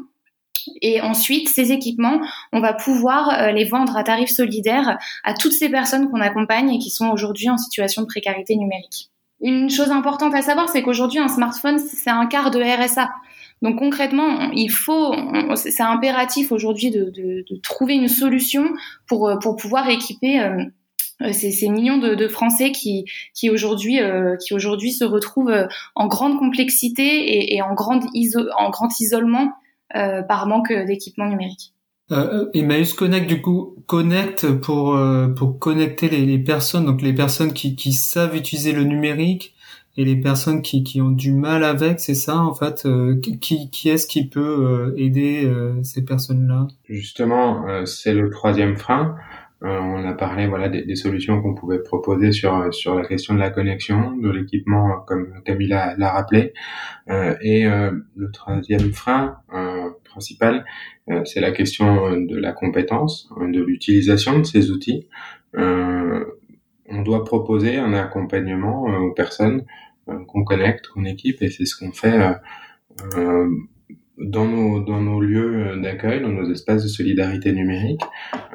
Et 0.82 1.02
ensuite, 1.02 1.50
ces 1.50 1.72
équipements, 1.72 2.20
on 2.52 2.60
va 2.60 2.74
pouvoir 2.74 3.30
euh, 3.30 3.52
les 3.52 3.64
vendre 3.64 3.96
à 3.96 4.04
tarif 4.04 4.30
solidaire 4.30 4.98
à 5.24 5.34
toutes 5.34 5.54
ces 5.54 5.70
personnes 5.70 6.10
qu'on 6.10 6.20
accompagne 6.20 6.74
et 6.74 6.80
qui 6.80 6.90
sont 6.90 7.10
aujourd'hui 7.10 7.50
en 7.50 7.58
situation 7.58 8.02
de 8.02 8.08
précarité 8.08 8.56
numérique. 8.56 9.10
Une 9.40 9.70
chose 9.70 9.92
importante 9.92 10.34
à 10.34 10.42
savoir, 10.42 10.68
c'est 10.68 10.82
qu'aujourd'hui, 10.82 11.20
un 11.20 11.28
smartphone, 11.28 11.78
c'est 11.80 12.10
un 12.10 12.26
quart 12.26 12.52
de 12.52 12.60
RSA. 12.60 13.10
Donc 13.62 13.80
concrètement, 13.80 14.52
il 14.54 14.70
faut, 14.70 15.16
c'est 15.56 15.82
impératif 15.82 16.52
aujourd'hui 16.52 16.92
de, 16.92 17.06
de, 17.06 17.44
de, 17.50 17.56
trouver 17.62 17.96
une 17.96 18.08
solution 18.08 18.66
pour, 19.08 19.32
pour 19.42 19.56
pouvoir 19.56 19.90
équiper 19.90 20.40
euh, 20.40 20.50
euh, 20.50 20.64
ces, 21.32 21.52
ces, 21.52 21.70
millions 21.70 21.98
de, 21.98 22.16
de, 22.16 22.28
Français 22.28 22.72
qui, 22.72 23.06
qui 23.34 23.50
aujourd'hui 23.50 24.00
euh, 24.02 24.36
qui 24.38 24.54
aujourd'hui 24.54 24.92
se 24.92 25.04
retrouvent 25.04 25.50
euh, 25.50 25.68
en 25.96 26.08
grande 26.08 26.38
complexité 26.38 27.04
et, 27.04 27.56
et 27.56 27.62
en, 27.62 27.74
grande 27.74 28.04
iso 28.14 28.42
en 28.58 28.70
grand 28.70 29.00
isolement 29.00 29.54
euh, 29.96 30.22
par 30.22 30.48
manque 30.48 30.72
d'équipement 30.72 31.28
numérique. 31.28 31.74
Euh, 32.12 32.46
Emmaüs 32.54 32.94
Connect 32.94 33.28
du 33.28 33.42
coup 33.42 33.76
connecte 33.86 34.50
pour 34.52 34.98
pour 35.36 35.60
connecter 35.60 36.08
les, 36.08 36.26
les, 36.26 36.40
personnes 36.40 36.86
donc 36.86 37.02
les 37.02 37.14
personnes 37.14 37.54
qui, 37.54 37.76
qui 37.76 37.92
savent 37.94 38.36
utiliser 38.36 38.72
le 38.72 38.84
numérique 38.84 39.54
et 39.98 40.06
les 40.06 40.16
personnes 40.16 40.62
qui, 40.62 40.84
qui 40.84 41.02
ont 41.02 41.10
du 41.10 41.34
mal 41.34 41.64
avec 41.64 42.00
c'est 42.00 42.14
ça 42.14 42.38
en 42.38 42.54
fait 42.54 42.88
qui, 43.42 43.70
qui 43.72 43.90
est-ce 43.90 44.08
qui 44.08 44.26
peut 44.30 44.94
aider 44.96 45.52
ces 45.84 46.06
personnes 46.06 46.48
là 46.48 46.68
justement 46.88 47.66
c'est 47.86 48.14
le 48.14 48.30
troisième 48.30 48.78
frein 48.78 49.18
euh, 49.18 49.37
on 49.62 50.06
a 50.06 50.14
parlé 50.14 50.48
voilà 50.48 50.70
des, 50.70 50.96
solutions 50.96 51.42
qu'on 51.42 51.56
pouvait 51.56 51.82
proposer 51.82 52.32
sur 52.32 52.74
sur 52.74 52.96
la 52.96 53.06
question 53.06 53.34
de 53.34 53.40
la 53.40 53.50
connexion, 53.50 54.16
de 54.16 54.30
l'équipement, 54.30 55.00
comme 55.08 55.42
Camille 55.46 55.68
l'a 55.68 56.12
rappelé. 56.12 56.54
Euh, 57.10 57.36
et 57.42 57.66
euh, 57.66 57.92
le 58.16 58.32
troisième 58.32 58.92
frein 58.94 59.38
principal, 60.04 60.66
c'est 61.26 61.40
la 61.40 61.52
question 61.52 62.12
de 62.12 62.36
la 62.36 62.52
compétence, 62.52 63.30
de 63.40 63.62
l'utilisation 63.62 64.40
de 64.40 64.44
ces 64.44 64.72
outils. 64.72 65.08
on 65.56 67.02
doit 67.04 67.24
proposer 67.24 67.78
un 67.78 67.94
accompagnement 67.94 68.84
aux 68.84 69.12
personnes 69.12 69.66
qu'on 70.28 70.44
connecte, 70.44 70.88
qu'on 70.88 71.06
équipe, 71.06 71.42
et 71.42 71.50
c'est 71.50 71.66
ce 71.66 71.76
qu'on 71.78 71.92
fait 71.92 72.20
dans 74.18 74.46
nos, 74.46 74.80
dans 74.80 75.02
nos 75.02 75.22
lieux 75.22 75.80
d'accueil, 75.82 76.22
dans 76.22 76.30
nos 76.30 76.50
espaces 76.52 76.84
de 76.84 76.88
solidarité 76.88 77.52
numérique, 77.54 78.02
euh, 78.36 78.47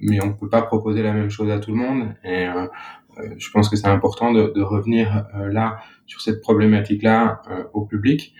mais 0.00 0.22
on 0.22 0.28
ne 0.28 0.32
peut 0.32 0.48
pas 0.48 0.62
proposer 0.62 1.02
la 1.02 1.12
même 1.12 1.30
chose 1.30 1.50
à 1.50 1.58
tout 1.58 1.70
le 1.70 1.76
monde. 1.76 2.14
Et 2.24 2.46
euh, 2.46 2.66
euh 3.18 3.34
je 3.38 3.50
pense 3.50 3.68
que 3.68 3.76
c'est 3.76 3.88
important 3.88 4.32
de, 4.32 4.52
de 4.54 4.62
revenir 4.62 5.26
euh, 5.34 5.50
là 5.50 5.78
sur 6.06 6.20
cette 6.20 6.40
problématique-là 6.40 7.42
euh, 7.50 7.64
au 7.72 7.84
public. 7.84 8.34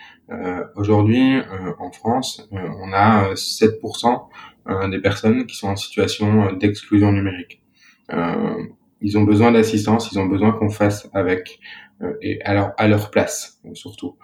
Aujourd'hui, 0.75 1.41
en 1.79 1.93
France, 1.93 2.49
on 2.51 2.93
a 2.93 3.35
7% 3.35 4.91
des 4.91 4.99
personnes 4.99 5.47
qui 5.47 5.55
sont 5.55 5.69
en 5.69 5.77
situation 5.77 6.53
d'exclusion 6.53 7.13
numérique. 7.13 7.63
ils 9.01 9.17
ont 9.17 9.23
besoin 9.23 9.53
d'assistance, 9.53 10.11
ils 10.11 10.19
ont 10.19 10.27
besoin 10.27 10.51
qu'on 10.51 10.69
fasse 10.69 11.09
avec 11.15 11.61
et 12.23 12.43
alors 12.43 12.73
à 12.77 12.89
leur 12.89 13.13
place 13.13 13.63
surtout 13.75 14.17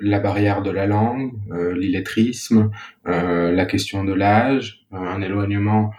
la 0.00 0.18
barrière 0.18 0.62
de 0.62 0.70
la 0.70 0.86
langue, 0.86 1.32
euh, 1.52 1.74
l'illettrisme, 1.74 2.70
euh, 3.06 3.52
la 3.52 3.66
question 3.66 4.04
de 4.04 4.12
l'âge, 4.12 4.86
euh, 4.92 4.96
un 4.96 5.22
éloignement 5.22 5.90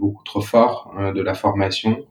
beaucoup 0.00 0.24
trop 0.24 0.40
fort 0.40 0.96
de 1.14 1.22
la 1.22 1.32
formation, 1.32 2.04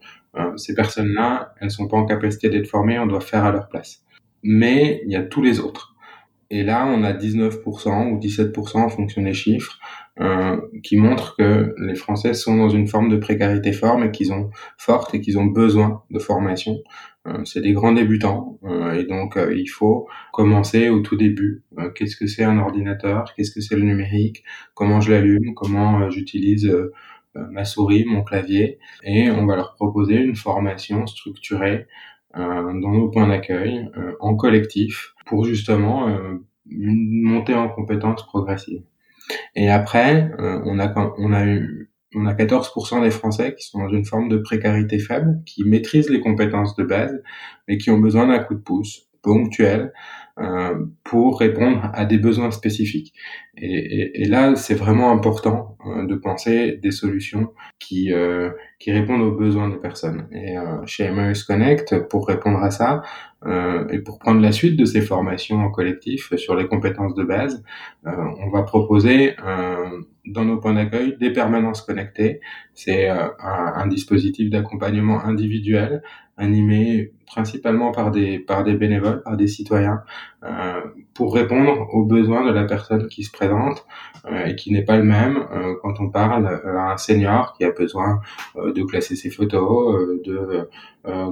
ces 0.55 0.73
personnes-là, 0.73 1.55
elles 1.59 1.71
sont 1.71 1.89
pas 1.89 1.97
en 1.97 2.05
capacité 2.05 2.49
d'être 2.49 2.67
formées, 2.67 2.97
on 2.99 3.05
doit 3.05 3.19
faire 3.19 3.43
à 3.43 3.51
leur 3.51 3.67
place. 3.67 4.01
Mais 4.43 5.01
il 5.05 5.11
y 5.11 5.17
a 5.17 5.23
tous 5.23 5.41
les 5.41 5.59
autres. 5.59 5.93
Et 6.49 6.63
là, 6.63 6.87
on 6.87 7.03
a 7.03 7.11
19% 7.11 8.11
ou 8.11 8.17
17% 8.17 8.77
en 8.77 8.87
fonction 8.87 9.21
des 9.21 9.33
chiffres 9.33 9.77
euh, 10.19 10.59
qui 10.83 10.97
montrent 10.97 11.35
que 11.37 11.73
les 11.77 11.95
Français 11.95 12.33
sont 12.33 12.57
dans 12.57 12.69
une 12.69 12.87
forme 12.87 13.09
de 13.09 13.17
précarité 13.17 13.71
forte 13.71 14.03
et 14.03 14.11
qu'ils 14.11 14.33
ont 14.33 14.49
forte 14.77 15.15
et 15.15 15.21
qu'ils 15.21 15.39
ont 15.39 15.45
besoin 15.45 16.03
de 16.11 16.19
formation. 16.19 16.77
Euh, 17.27 17.43
c'est 17.45 17.61
des 17.61 17.73
grands 17.73 17.91
débutants 17.91 18.59
euh, 18.63 18.93
et 18.93 19.05
donc 19.05 19.37
euh, 19.37 19.53
il 19.55 19.67
faut 19.67 20.07
commencer 20.31 20.89
au 20.89 21.01
tout 21.01 21.17
début. 21.17 21.63
Euh, 21.77 21.89
qu'est-ce 21.89 22.15
que 22.15 22.27
c'est 22.27 22.43
un 22.43 22.57
ordinateur? 22.57 23.33
Qu'est-ce 23.35 23.51
que 23.51 23.61
c'est 23.61 23.75
le 23.75 23.83
numérique? 23.83 24.43
Comment 24.73 25.01
je 25.01 25.11
l'allume? 25.11 25.53
Comment 25.53 26.09
j'utilise 26.09 26.71
ma 27.35 27.63
souris, 27.65 28.05
mon 28.05 28.23
clavier? 28.23 28.79
Et 29.03 29.29
on 29.29 29.45
va 29.45 29.55
leur 29.55 29.75
proposer 29.75 30.15
une 30.15 30.35
formation 30.35 31.07
structurée 31.07 31.87
dans 32.35 32.91
nos 32.91 33.09
points 33.09 33.27
d'accueil 33.27 33.89
en 34.19 34.35
collectif 34.35 35.13
pour 35.25 35.45
justement 35.45 36.07
une 36.69 37.21
montée 37.21 37.55
en 37.55 37.69
compétences 37.69 38.25
progressive. 38.25 38.83
Et 39.55 39.69
après, 39.69 40.31
on 40.37 40.79
a 40.79 41.13
on 41.17 41.33
a 41.33 41.45
on 42.15 42.25
a 42.25 42.33
14% 42.33 43.03
des 43.03 43.11
Français 43.11 43.55
qui 43.55 43.65
sont 43.65 43.79
dans 43.79 43.89
une 43.89 44.05
forme 44.05 44.29
de 44.29 44.37
précarité 44.37 44.99
faible, 44.99 45.41
qui 45.45 45.63
maîtrisent 45.63 46.09
les 46.09 46.21
compétences 46.21 46.75
de 46.75 46.83
base, 46.83 47.21
mais 47.67 47.77
qui 47.77 47.91
ont 47.91 47.99
besoin 47.99 48.27
d'un 48.27 48.39
coup 48.39 48.55
de 48.55 48.61
pouce 48.61 49.09
ponctuel 49.21 49.81
euh, 49.81 49.91
pour 51.03 51.39
répondre 51.39 51.89
à 51.93 52.05
des 52.05 52.17
besoins 52.17 52.51
spécifiques. 52.51 53.13
Et, 53.57 53.67
et, 53.67 54.21
et 54.21 54.25
là, 54.25 54.55
c'est 54.55 54.75
vraiment 54.75 55.11
important 55.11 55.77
euh, 55.85 56.05
de 56.05 56.15
penser 56.15 56.77
des 56.81 56.91
solutions 56.91 57.51
qui 57.79 58.13
euh, 58.13 58.51
qui 58.79 58.91
répondent 58.91 59.21
aux 59.21 59.35
besoins 59.35 59.69
des 59.69 59.77
personnes. 59.77 60.27
Et 60.31 60.57
euh, 60.57 60.85
chez 60.85 61.03
Emmaüs 61.05 61.43
Connect, 61.43 62.07
pour 62.07 62.27
répondre 62.27 62.59
à 62.63 62.71
ça 62.71 63.01
euh, 63.45 63.87
et 63.89 63.99
pour 63.99 64.19
prendre 64.19 64.41
la 64.41 64.51
suite 64.51 64.77
de 64.77 64.85
ces 64.85 65.01
formations 65.01 65.57
en 65.57 65.71
collectif 65.71 66.33
sur 66.35 66.55
les 66.55 66.67
compétences 66.67 67.15
de 67.15 67.23
base, 67.23 67.63
on 68.05 68.49
va 68.49 68.63
proposer 68.63 69.35
dans 70.25 70.45
nos 70.45 70.57
points 70.57 70.73
d'accueil 70.73 71.17
des 71.19 71.31
permanences 71.31 71.81
connectées. 71.81 72.39
C'est 72.73 73.09
un, 73.09 73.33
un 73.39 73.87
dispositif 73.87 74.49
d'accompagnement 74.49 75.23
individuel 75.23 76.01
animé 76.39 77.11
principalement 77.25 77.91
par 77.91 78.11
des 78.11 78.39
par 78.39 78.63
des 78.63 78.73
bénévoles, 78.73 79.21
par 79.23 79.37
des 79.37 79.47
citoyens, 79.47 79.99
euh, 79.99 80.05
pour 81.13 81.33
répondre 81.35 81.93
aux 81.93 82.05
besoins 82.05 82.45
de 82.45 82.51
la 82.51 82.63
personne 82.63 83.07
qui 83.09 83.23
se 83.23 83.31
présente 83.31 83.85
euh, 84.25 84.45
et 84.45 84.55
qui 84.55 84.71
n'est 84.71 84.85
pas 84.85 84.97
le 84.97 85.03
même 85.03 85.37
euh, 85.51 85.75
quand 85.81 85.99
on 85.99 86.09
parle 86.09 86.47
à 86.47 86.93
un 86.93 86.97
senior 86.97 87.53
qui 87.57 87.65
a 87.65 87.71
besoin 87.71 88.21
de 88.55 88.81
classer 88.83 89.15
ses 89.15 89.29
photos, 89.29 90.21
de 90.23 90.69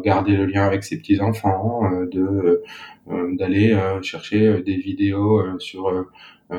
garder 0.04 0.36
le 0.36 0.46
lien 0.46 0.66
avec 0.66 0.84
ses 0.84 0.98
petits 0.98 1.22
enfants, 1.22 1.89
de 2.12 2.63
d'aller 3.34 3.77
chercher 4.01 4.62
des 4.62 4.75
vidéos 4.75 5.42
sur 5.60 6.06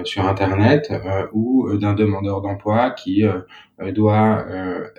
sur 0.04 0.26
internet 0.26 0.92
ou 1.32 1.76
d'un 1.76 1.94
demandeur 1.94 2.40
d'emploi 2.40 2.90
qui 2.90 3.24
doit 3.94 4.44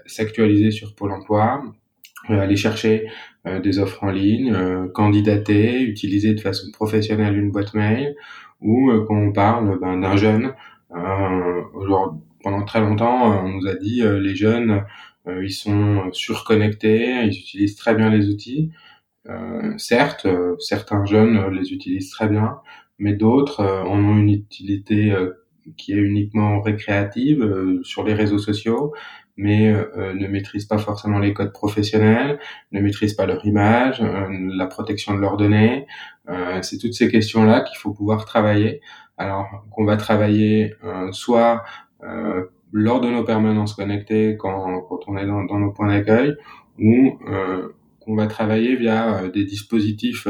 s'actualiser 0.05 0.71
sur 0.71 0.95
Pôle 0.95 1.11
Emploi, 1.11 1.63
aller 2.27 2.55
chercher 2.55 3.07
euh, 3.47 3.59
des 3.59 3.79
offres 3.79 4.03
en 4.03 4.11
ligne, 4.11 4.53
euh, 4.53 4.87
candidater, 4.89 5.81
utiliser 5.81 6.33
de 6.33 6.41
façon 6.41 6.69
professionnelle 6.71 7.37
une 7.37 7.51
boîte 7.51 7.73
mail, 7.73 8.15
ou 8.61 8.91
euh, 8.91 9.05
quand 9.07 9.15
on 9.15 9.31
parle 9.31 9.79
ben, 9.79 9.99
d'un 9.99 10.17
jeune, 10.17 10.53
pendant 12.43 12.65
très 12.65 12.81
longtemps, 12.81 13.45
on 13.45 13.49
nous 13.49 13.67
a 13.67 13.75
dit 13.75 14.01
les 14.01 14.35
jeunes, 14.35 14.83
ils 15.27 15.51
sont 15.51 16.11
surconnectés, 16.13 17.25
ils 17.25 17.37
utilisent 17.37 17.75
très 17.75 17.93
bien 17.93 18.09
les 18.09 18.27
outils. 18.29 18.71
certes, 19.77 20.25
certains 20.57 21.05
jeunes 21.05 21.51
les 21.51 21.73
utilisent 21.73 22.09
très 22.09 22.27
bien, 22.27 22.57
mais 22.97 23.13
d'autres 23.13 23.63
en 23.63 24.03
ont 24.03 24.17
une 24.17 24.29
utilité 24.29 25.13
qui 25.77 25.93
est 25.93 25.97
uniquement 25.97 26.59
récréative 26.61 27.79
sur 27.83 28.03
les 28.03 28.15
réseaux 28.15 28.39
sociaux, 28.39 28.93
mais 29.39 29.71
euh, 29.71 30.13
ne 30.13 30.27
maîtrisent 30.27 30.65
pas 30.65 30.77
forcément 30.77 31.17
les 31.17 31.33
codes 31.33 31.53
professionnels, 31.53 32.39
ne 32.73 32.81
maîtrisent 32.81 33.13
pas 33.13 33.25
leur 33.25 33.45
image, 33.45 34.01
euh, 34.01 34.27
la 34.29 34.67
protection 34.67 35.15
de 35.15 35.21
leurs 35.21 35.37
données. 35.37 35.87
Euh, 36.29 36.61
c'est 36.61 36.77
toutes 36.77 36.93
ces 36.93 37.09
questions-là 37.09 37.61
qu'il 37.61 37.77
faut 37.77 37.93
pouvoir 37.93 38.25
travailler. 38.25 38.81
Alors 39.17 39.47
qu'on 39.71 39.85
va 39.85 39.97
travailler 39.97 40.75
soit 41.11 41.63
lors 42.71 43.01
de 43.01 43.09
nos 43.09 43.25
permanences 43.25 43.73
connectées 43.73 44.37
quand, 44.39 44.79
quand 44.83 44.99
on 45.07 45.17
est 45.17 45.25
dans, 45.25 45.43
dans 45.43 45.59
nos 45.59 45.71
points 45.71 45.89
d'accueil, 45.89 46.37
ou 46.79 47.19
qu'on 47.99 48.15
va 48.15 48.27
travailler 48.27 48.77
via 48.77 49.27
des 49.27 49.43
dispositifs 49.43 50.25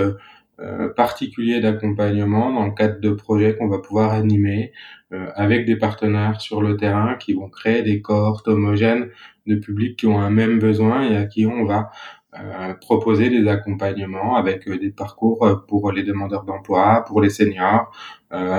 euh, 0.61 0.89
particuliers 0.93 1.61
d'accompagnement 1.61 2.51
dans 2.51 2.65
le 2.65 2.71
cadre 2.71 2.99
de 2.99 3.11
projets 3.11 3.55
qu'on 3.55 3.69
va 3.69 3.79
pouvoir 3.79 4.11
animer 4.11 4.73
euh, 5.13 5.27
avec 5.35 5.65
des 5.65 5.77
partenaires 5.77 6.41
sur 6.41 6.61
le 6.61 6.75
terrain 6.75 7.15
qui 7.15 7.33
vont 7.33 7.47
créer 7.47 7.81
des 7.81 8.01
cohortes 8.01 8.47
homogènes 8.49 9.09
de 9.47 9.55
publics 9.55 9.97
qui 9.97 10.07
ont 10.07 10.19
un 10.19 10.29
même 10.29 10.59
besoin 10.59 11.03
et 11.03 11.15
à 11.15 11.25
qui 11.27 11.45
on 11.45 11.63
va 11.63 11.91
euh, 12.37 12.73
proposer 12.73 13.29
des 13.29 13.47
accompagnements 13.47 14.35
avec 14.35 14.69
des 14.69 14.91
parcours 14.91 15.63
pour 15.67 15.93
les 15.93 16.03
demandeurs 16.03 16.43
d'emploi, 16.43 17.05
pour 17.07 17.21
les 17.21 17.29
seniors, 17.29 17.91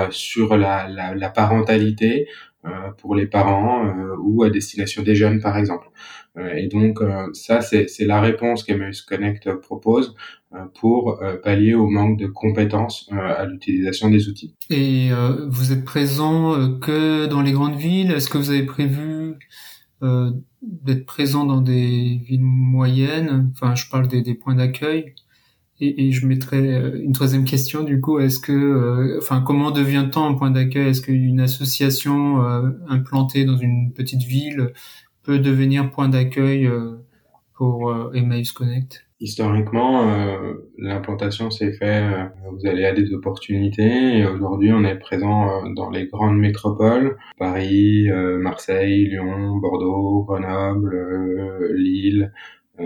sur 0.09 0.57
la, 0.57 1.29
parentalité, 1.33 2.27
pour 2.97 3.15
les 3.15 3.27
parents 3.27 3.85
ou 4.19 4.43
à 4.43 4.49
destination 4.49 5.03
des 5.03 5.15
jeunes 5.15 5.39
par 5.39 5.57
exemple. 5.57 5.87
Euh, 6.37 6.53
et 6.53 6.67
donc 6.67 6.99
ça 7.33 7.61
c'est 7.61 7.87
la 8.05 8.21
réponse 8.21 8.63
qu'Emmaüs 8.63 9.01
Connect 9.01 9.53
propose 9.61 10.15
pour 10.79 11.19
pallier 11.43 11.73
au 11.73 11.87
manque 11.87 12.17
de 12.19 12.27
compétences 12.27 13.09
à 13.11 13.45
l'utilisation 13.45 14.09
des 14.09 14.27
outils. 14.27 14.55
Et 14.69 15.09
vous 15.49 15.71
êtes 15.71 15.85
présent 15.85 16.77
que 16.79 17.25
dans 17.27 17.41
les 17.41 17.51
grandes 17.51 17.77
villes? 17.77 18.11
Est-ce 18.11 18.29
que 18.29 18.37
vous 18.37 18.49
avez 18.49 18.65
prévu 18.65 19.35
d'être 20.01 21.05
présent 21.05 21.45
dans 21.45 21.61
des 21.61 22.21
villes 22.25 22.43
moyennes? 22.43 23.51
Enfin, 23.53 23.75
je 23.75 23.89
parle 23.89 24.07
des, 24.07 24.21
des 24.21 24.35
points 24.35 24.55
d'accueil. 24.55 25.13
Et, 25.83 26.07
et, 26.07 26.11
je 26.11 26.27
mettrais 26.27 26.61
euh, 26.61 27.01
une 27.01 27.11
troisième 27.11 27.43
question 27.43 27.83
du 27.83 27.99
coup. 27.99 28.19
Est-ce 28.19 28.39
que, 28.39 28.51
euh, 28.51 29.17
enfin, 29.17 29.41
comment 29.41 29.71
devient-on 29.71 30.23
un 30.23 30.35
point 30.35 30.51
d'accueil? 30.51 30.89
Est-ce 30.89 31.01
qu'une 31.01 31.39
association 31.39 32.43
euh, 32.43 32.69
implantée 32.87 33.45
dans 33.45 33.57
une 33.57 33.91
petite 33.91 34.21
ville 34.21 34.73
peut 35.23 35.39
devenir 35.39 35.91
point 35.91 36.09
d'accueil 36.09 36.69
pour 37.53 37.93
Emmaüs 38.13 38.51
Connect 38.51 39.05
Historiquement, 39.19 40.11
l'implantation 40.79 41.51
s'est 41.51 41.73
fait. 41.73 42.03
vous 42.51 42.67
allez 42.67 42.85
à 42.85 42.93
des 42.93 43.13
opportunités. 43.13 44.17
Et 44.17 44.25
aujourd'hui, 44.25 44.73
on 44.73 44.83
est 44.83 44.95
présent 44.95 45.63
dans 45.75 45.91
les 45.91 46.07
grandes 46.07 46.39
métropoles 46.39 47.17
Paris, 47.37 48.07
Marseille, 48.39 49.09
Lyon, 49.09 49.57
Bordeaux, 49.57 50.23
Grenoble, 50.23 50.97
Lille, 51.75 52.33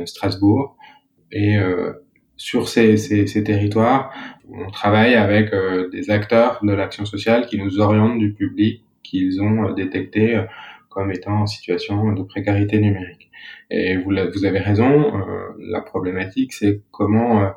Strasbourg. 0.06 0.76
Et 1.32 1.58
sur 2.38 2.68
ces, 2.68 2.98
ces, 2.98 3.28
ces, 3.28 3.44
territoires, 3.44 4.14
on 4.52 4.70
travaille 4.70 5.16
avec 5.16 5.54
euh, 5.54 5.90
des 5.90 6.10
acteurs 6.10 6.60
de 6.64 6.74
l'action 6.74 7.06
sociale 7.06 7.46
qui 7.48 7.58
nous 7.58 7.80
orientent 7.80 8.20
du 8.20 8.34
public 8.34 8.84
qu'ils 9.04 9.42
ont 9.42 9.70
euh, 9.70 9.74
détecté 9.74 10.36
euh, 10.36 10.44
comme 10.96 11.12
étant 11.12 11.42
en 11.42 11.46
situation 11.46 12.14
de 12.14 12.24
précarité 12.24 12.80
numérique. 12.80 13.30
Et 13.70 13.98
vous, 13.98 14.12
vous 14.34 14.46
avez 14.46 14.60
raison, 14.60 15.12
la 15.60 15.82
problématique, 15.82 16.54
c'est 16.54 16.82
comment 16.92 17.52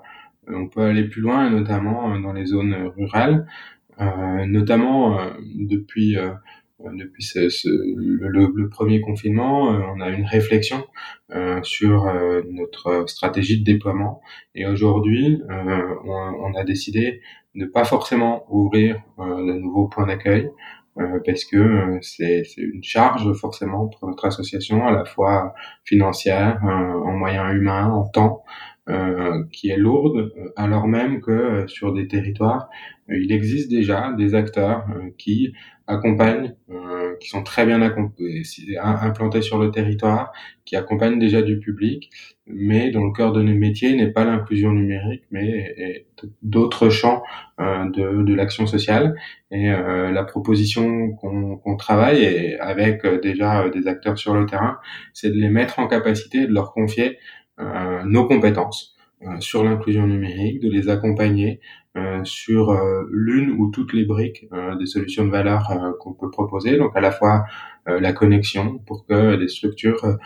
on 0.49 0.69
peut 0.69 0.83
aller 0.83 1.05
plus 1.05 1.23
loin, 1.23 1.49
notamment 1.49 2.19
dans 2.19 2.33
les 2.33 2.47
zones 2.47 2.91
rurales, 2.97 3.47
notamment 3.99 5.19
depuis 5.41 6.19
euh, 6.85 6.91
depuis 6.95 7.25
ce, 7.25 7.49
ce, 7.49 7.69
le, 7.69 8.53
le, 8.55 8.69
premier 8.69 9.01
confinement, 9.01 9.73
euh, 9.73 9.81
on 9.95 10.01
a 10.01 10.11
une 10.11 10.25
réflexion 10.25 10.87
euh, 11.33 11.61
sur 11.63 12.07
notre 12.51 13.09
stratégie 13.09 13.59
de 13.59 13.65
déploiement. 13.65 14.21
Et 14.55 14.67
aujourd'hui, 14.67 15.43
on, 15.49 16.11
on, 16.11 16.55
a 16.55 16.65
décidé 16.65 17.21
de 17.55 17.65
pas 17.67 17.85
forcément 17.85 18.45
ouvrir 18.49 19.03
de 19.19 19.59
nouveaux 19.59 19.89
points 19.89 20.07
d'accueil. 20.07 20.49
Parce 21.25 21.45
que 21.45 21.99
c'est 22.03 22.45
une 22.57 22.83
charge 22.83 23.33
forcément 23.35 23.89
pour 23.89 24.09
notre 24.09 24.27
association, 24.27 24.87
à 24.87 24.93
la 24.93 25.05
fois 25.05 25.55
financière, 25.85 26.61
en 26.65 27.13
moyens 27.13 27.55
humains, 27.55 27.91
en 27.91 28.09
temps, 28.09 28.45
qui 29.53 29.71
est 29.71 29.77
lourde, 29.77 30.33
alors 30.57 30.89
même 30.89 31.21
que 31.21 31.67
sur 31.67 31.93
des 31.93 32.09
territoires, 32.09 32.69
il 33.09 33.33
existe 33.33 33.71
déjà 33.71 34.13
des 34.17 34.35
acteurs 34.35 34.87
qui 35.19 35.53
accompagnent, 35.89 36.55
euh, 36.71 36.98
qui 37.21 37.29
sont 37.29 37.43
très 37.43 37.67
bien 37.67 37.81
implantés 37.83 39.43
sur 39.43 39.59
le 39.59 39.71
territoire, 39.71 40.33
qui 40.65 40.77
accompagnent 40.77 41.19
déjà 41.19 41.43
du 41.43 41.59
public, 41.59 42.11
mais 42.47 42.91
dont 42.91 43.05
le 43.05 43.13
cœur 43.13 43.33
de 43.33 43.43
nos 43.43 43.55
métiers 43.55 43.95
n'est 43.95 44.11
pas 44.11 44.25
l'inclusion 44.25 44.73
numérique, 44.73 45.25
mais 45.31 46.05
d'autres 46.43 46.89
champs 46.89 47.23
euh, 47.61 47.89
de, 47.91 48.23
de 48.23 48.35
l'action 48.35 48.67
sociale. 48.67 49.15
Et 49.51 49.71
euh, 49.71 50.11
la 50.11 50.25
proposition 50.25 51.13
qu'on 51.13 51.77
travaille 51.77 52.57
avec 52.61 53.07
déjà 53.23 53.69
des 53.69 53.87
acteurs 53.87 54.19
sur 54.19 54.35
le 54.35 54.47
terrain, 54.47 54.79
c'est 55.13 55.31
de 55.31 55.37
les 55.37 55.51
mettre 55.51 55.79
en 55.79 55.87
capacité, 55.87 56.47
de 56.47 56.53
leur 56.53 56.73
confier 56.73 57.19
nos 58.05 58.25
compétences 58.29 58.98
sur 59.41 59.65
l'inclusion 59.65 60.07
numérique, 60.07 60.61
de 60.61 60.71
les 60.71 60.89
accompagner 60.89 61.61
sur 62.23 62.73
l'une 63.11 63.51
ou 63.51 63.71
toutes 63.71 63.93
les 63.93 64.05
briques 64.05 64.47
des 64.79 64.87
solutions 64.87 65.27
de 65.27 65.31
valeur 65.31 65.97
qu'on 65.99 66.13
peut 66.13 66.31
proposer. 66.31 66.79
Donc 66.79 66.97
à 66.97 67.01
la 67.01 67.11
fois 67.11 67.45
la 67.87 68.13
connexion 68.13 68.79
pour 68.87 69.05
que 69.07 69.37
des 69.37 69.49
structures 69.49 70.19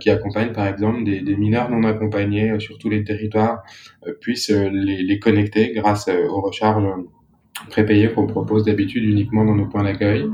qui 0.00 0.10
accompagnent 0.10 0.52
par 0.52 0.66
exemple 0.66 1.04
des, 1.04 1.22
des 1.22 1.36
mineurs 1.36 1.70
non 1.70 1.84
accompagnés 1.84 2.60
sur 2.60 2.76
tous 2.76 2.90
les 2.90 3.04
territoires 3.04 3.62
puissent 4.20 4.50
les, 4.50 5.02
les, 5.02 5.18
connecter 5.18 5.72
grâce 5.72 6.08
aux 6.08 6.42
recharges 6.42 6.84
prépayés 7.68 8.12
qu'on 8.12 8.26
propose 8.26 8.64
d'habitude 8.64 9.04
uniquement 9.04 9.44
dans 9.44 9.54
nos 9.54 9.66
points 9.66 9.84
d'accueil. 9.84 10.26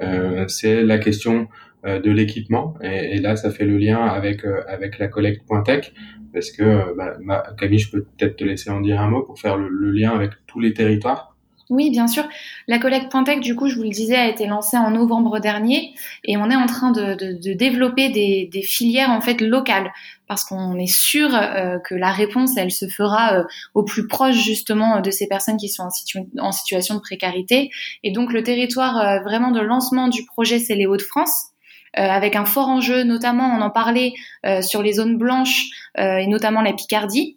Euh, 0.00 0.44
c'est 0.48 0.82
la 0.82 0.98
question 0.98 1.42
euh, 1.42 1.44
de 1.84 2.10
l'équipement 2.10 2.74
et, 2.82 3.16
et, 3.16 3.20
là 3.20 3.36
ça 3.36 3.50
fait 3.50 3.64
le 3.64 3.78
lien 3.78 4.04
avec 4.04 4.44
euh, 4.44 4.62
avec 4.68 4.98
la 4.98 5.08
collecte 5.08 5.46
Pointec 5.46 5.94
parce 6.32 6.50
que 6.50 6.94
bah, 6.96 7.42
Camille 7.58 7.78
je 7.78 7.90
peux 7.90 8.04
peut-être 8.04 8.36
te 8.36 8.44
laisser 8.44 8.70
en 8.70 8.80
dire 8.80 9.00
un 9.00 9.08
mot 9.08 9.22
pour 9.22 9.38
faire 9.38 9.56
le, 9.56 9.68
le 9.68 9.90
lien 9.90 10.12
avec 10.12 10.32
tous 10.46 10.60
les 10.60 10.74
territoires 10.74 11.30
oui, 11.70 11.90
bien 11.90 12.08
sûr. 12.08 12.24
La 12.66 12.80
collecte 12.80 13.12
Pointec, 13.12 13.38
du 13.38 13.54
coup, 13.54 13.68
je 13.68 13.76
vous 13.76 13.84
le 13.84 13.90
disais, 13.90 14.16
a 14.16 14.28
été 14.28 14.46
lancée 14.46 14.76
en 14.76 14.90
novembre 14.90 15.38
dernier 15.38 15.94
et 16.24 16.36
on 16.36 16.50
est 16.50 16.56
en 16.56 16.66
train 16.66 16.90
de, 16.90 17.14
de, 17.14 17.32
de 17.32 17.52
développer 17.54 18.08
des, 18.08 18.50
des, 18.52 18.62
filières 18.62 19.10
en 19.10 19.20
fait 19.20 19.40
locales 19.40 19.92
parce 20.26 20.44
qu'on 20.44 20.76
est 20.78 20.92
sûr 20.92 21.32
euh, 21.32 21.78
que 21.78 21.94
la 21.94 22.10
réponse, 22.10 22.56
elle 22.56 22.72
se 22.72 22.88
fera 22.88 23.34
euh, 23.38 23.44
au 23.74 23.84
plus 23.84 24.08
proche 24.08 24.34
justement 24.34 25.00
de 25.00 25.12
ces 25.12 25.28
personnes 25.28 25.58
qui 25.58 25.68
sont 25.68 25.84
en, 25.84 26.46
en 26.48 26.50
situation 26.50 26.96
de 26.96 27.00
précarité. 27.00 27.70
Et 28.02 28.10
donc 28.10 28.32
le 28.32 28.42
territoire 28.42 28.98
euh, 28.98 29.20
vraiment 29.20 29.52
de 29.52 29.60
lancement 29.60 30.08
du 30.08 30.26
projet, 30.26 30.58
c'est 30.58 30.74
les 30.74 30.86
Hauts-de-France. 30.86 31.49
Avec 31.94 32.36
un 32.36 32.44
fort 32.44 32.68
enjeu, 32.68 33.02
notamment 33.02 33.54
on 33.56 33.60
en 33.60 33.70
parlait 33.70 34.12
sur 34.60 34.82
les 34.82 34.94
zones 34.94 35.18
blanches 35.18 35.66
et 35.98 36.26
notamment 36.26 36.60
la 36.62 36.72
Picardie, 36.72 37.36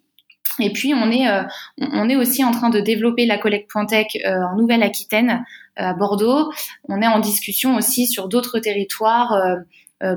et 0.60 0.70
puis 0.70 0.94
on 0.94 1.10
est, 1.10 1.28
euh, 1.28 1.42
on 1.78 2.08
est 2.08 2.16
aussi 2.16 2.44
en 2.44 2.52
train 2.52 2.70
de 2.70 2.80
développer 2.80 3.26
la 3.26 3.38
collecte 3.38 3.70
Pointec 3.70 4.16
euh, 4.24 4.36
en 4.52 4.56
Nouvelle-Aquitaine, 4.56 5.44
euh, 5.80 5.82
à 5.82 5.94
Bordeaux. 5.94 6.52
On 6.88 7.02
est 7.02 7.06
en 7.06 7.18
discussion 7.18 7.76
aussi 7.76 8.06
sur 8.06 8.28
d'autres 8.28 8.60
territoires. 8.60 9.34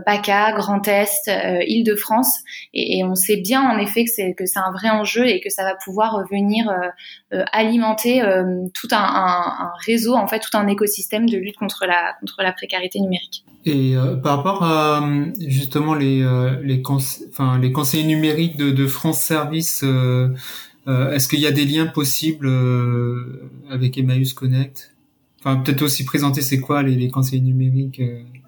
PACA, 0.05 0.53
Grand 0.53 0.87
Est, 0.87 1.29
Île-de-France, 1.67 2.39
et, 2.73 2.99
et, 2.99 3.03
on 3.03 3.15
sait 3.15 3.37
bien 3.37 3.61
en 3.61 3.77
effet 3.77 4.03
que 4.05 4.11
c'est 4.11 4.33
que 4.33 4.45
c'est 4.45 4.59
un 4.59 4.71
vrai 4.71 4.89
enjeu 4.89 5.27
et 5.27 5.39
que 5.39 5.49
ça 5.49 5.63
va 5.63 5.75
pouvoir 5.75 6.23
venir 6.31 6.71
alimenter 7.51 8.21
tout 8.73 8.87
un, 8.91 8.97
un, 8.97 9.65
un, 9.65 9.71
réseau, 9.85 10.15
en 10.15 10.27
fait, 10.27 10.39
tout 10.39 10.55
un 10.57 10.67
écosystème 10.67 11.29
de 11.29 11.37
lutte 11.37 11.57
contre 11.57 11.85
la 11.85 12.15
contre 12.19 12.41
la 12.43 12.51
précarité 12.53 12.99
numérique. 12.99 13.43
Et 13.67 13.97
euh, 13.97 14.15
par 14.15 14.37
rapport 14.37 14.63
à 14.63 15.05
justement 15.45 15.93
les 15.93 16.21
euh, 16.21 16.61
les, 16.63 16.81
enfin, 17.29 17.59
les 17.59 17.73
conseillers 17.73 18.05
numériques 18.05 18.55
de, 18.55 18.71
de 18.71 18.87
France 18.87 19.19
Service, 19.19 19.83
euh, 19.83 20.33
est-ce 20.87 21.27
qu'il 21.27 21.41
y 21.41 21.47
a 21.47 21.51
des 21.51 21.65
liens 21.65 21.87
possibles 21.87 22.49
avec 23.69 23.97
Emmaüs 23.97 24.33
Connect? 24.33 24.95
Enfin, 25.39 25.57
peut-être 25.57 25.81
aussi 25.81 26.05
présenter 26.05 26.41
c'est 26.41 26.61
quoi 26.61 26.81
les, 26.81 26.95
les 26.95 27.09
conseillers 27.09 27.41
numériques 27.41 28.01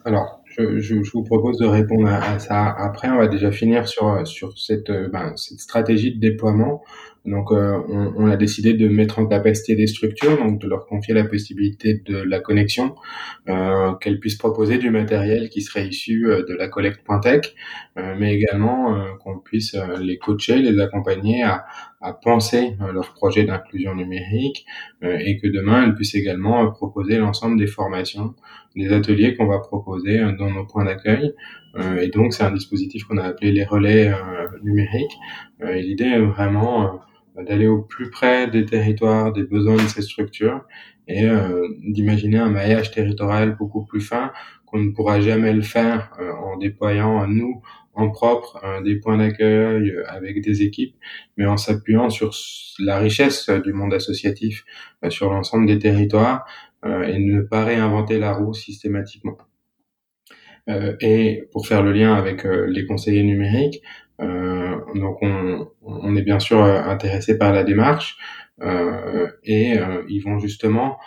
Alors, 0.05 0.38
je, 0.49 0.79
je, 0.79 1.11
vous 1.13 1.23
propose 1.23 1.57
de 1.57 1.65
répondre 1.65 2.07
à, 2.07 2.39
ça 2.39 2.65
après. 2.67 3.09
On 3.09 3.17
va 3.17 3.27
déjà 3.27 3.51
finir 3.51 3.87
sur 3.87 4.25
sur 4.27 4.57
cette, 4.57 4.91
ben, 5.11 5.33
cette 5.35 5.59
stratégie 5.59 6.15
de 6.15 6.19
déploiement. 6.19 6.83
Donc, 7.25 7.51
euh, 7.51 7.77
on, 7.89 8.27
a 8.27 8.37
décidé 8.37 8.73
de 8.73 8.87
mettre 8.87 9.19
en 9.19 9.27
capacité 9.27 9.75
des 9.75 9.87
structures, 9.87 10.37
donc 10.37 10.59
de 10.61 10.67
leur 10.67 10.85
confier 10.85 11.13
la 11.13 11.25
possibilité 11.25 12.01
de 12.05 12.17
la 12.17 12.39
connexion, 12.39 12.95
euh, 13.49 13.93
qu'elles 13.95 14.19
puissent 14.19 14.37
proposer 14.37 14.77
du 14.77 14.89
matériel 14.89 15.49
qui 15.49 15.61
serait 15.61 15.87
issu 15.87 16.27
euh, 16.27 16.45
de 16.47 16.53
la 16.53 16.69
collecte 16.69 17.03
Pointec, 17.03 17.55
euh, 17.97 18.15
mais 18.17 18.33
également 18.33 18.95
euh, 18.95 19.09
qu'on 19.21 19.39
puisse 19.39 19.75
les 19.99 20.17
coacher, 20.17 20.57
les 20.59 20.79
accompagner 20.79 21.43
à 21.43 21.65
penser 22.23 22.77
leur 22.93 23.13
projet 23.13 23.43
d'inclusion 23.43 23.93
numérique 23.93 24.65
et 25.01 25.37
que 25.37 25.47
demain 25.47 25.83
elles 25.83 25.95
puissent 25.95 26.15
également 26.15 26.71
proposer 26.71 27.17
l'ensemble 27.17 27.59
des 27.59 27.67
formations, 27.67 28.35
des 28.75 28.93
ateliers 28.93 29.35
qu'on 29.35 29.47
va 29.47 29.59
proposer 29.59 30.19
dans 30.37 30.49
nos 30.49 30.65
points 30.65 30.85
d'accueil. 30.85 31.33
Et 32.01 32.07
donc, 32.09 32.33
c'est 32.33 32.43
un 32.43 32.51
dispositif 32.51 33.03
qu'on 33.03 33.17
a 33.17 33.23
appelé 33.23 33.51
les 33.51 33.63
relais 33.63 34.11
numériques. 34.63 35.17
et 35.61 35.81
l'idée 35.81 36.05
est 36.05 36.19
vraiment 36.19 36.99
d'aller 37.43 37.67
au 37.67 37.81
plus 37.81 38.09
près 38.09 38.49
des 38.49 38.65
territoires, 38.65 39.31
des 39.31 39.43
besoins 39.43 39.75
de 39.75 39.87
ces 39.87 40.01
structures 40.01 40.65
et 41.07 41.25
euh, 41.25 41.67
d'imaginer 41.79 42.37
un 42.37 42.49
maillage 42.49 42.91
territorial 42.91 43.55
beaucoup 43.55 43.85
plus 43.85 44.01
fin 44.01 44.31
qu'on 44.65 44.79
ne 44.79 44.91
pourra 44.91 45.19
jamais 45.19 45.53
le 45.53 45.63
faire 45.63 46.11
euh, 46.19 46.31
en 46.31 46.57
déployant 46.57 47.27
nous 47.27 47.61
en 47.93 48.11
propre 48.11 48.61
euh, 48.63 48.81
des 48.81 48.97
points 48.97 49.17
d'accueil 49.17 49.95
avec 50.07 50.41
des 50.41 50.61
équipes, 50.61 50.95
mais 51.37 51.45
en 51.47 51.57
s'appuyant 51.57 52.09
sur 52.09 52.31
la 52.77 52.99
richesse 52.99 53.49
du 53.49 53.73
monde 53.73 53.93
associatif 53.93 54.63
sur 55.09 55.31
l'ensemble 55.31 55.65
des 55.65 55.79
territoires 55.79 56.45
et 56.85 57.19
ne 57.19 57.41
pas 57.41 57.65
réinventer 57.65 58.19
la 58.19 58.31
roue 58.31 58.53
systématiquement. 58.53 59.37
Et 60.67 61.47
pour 61.51 61.67
faire 61.67 61.81
le 61.81 61.91
lien 61.91 62.13
avec 62.13 62.43
les 62.43 62.85
conseillers 62.85 63.23
numériques, 63.23 63.81
euh, 64.21 64.75
donc 64.95 65.17
on, 65.21 65.67
on, 65.81 66.15
est 66.15 66.21
bien 66.21 66.39
sûr 66.39 66.61
euh, 66.61 66.81
intéressé 66.81 67.37
par 67.37 67.53
la 67.53 67.63
démarche 67.63 68.17
euh, 68.61 69.29
et 69.45 69.77
ils 70.09 70.19
vont 70.19 70.39
justement 70.39 70.97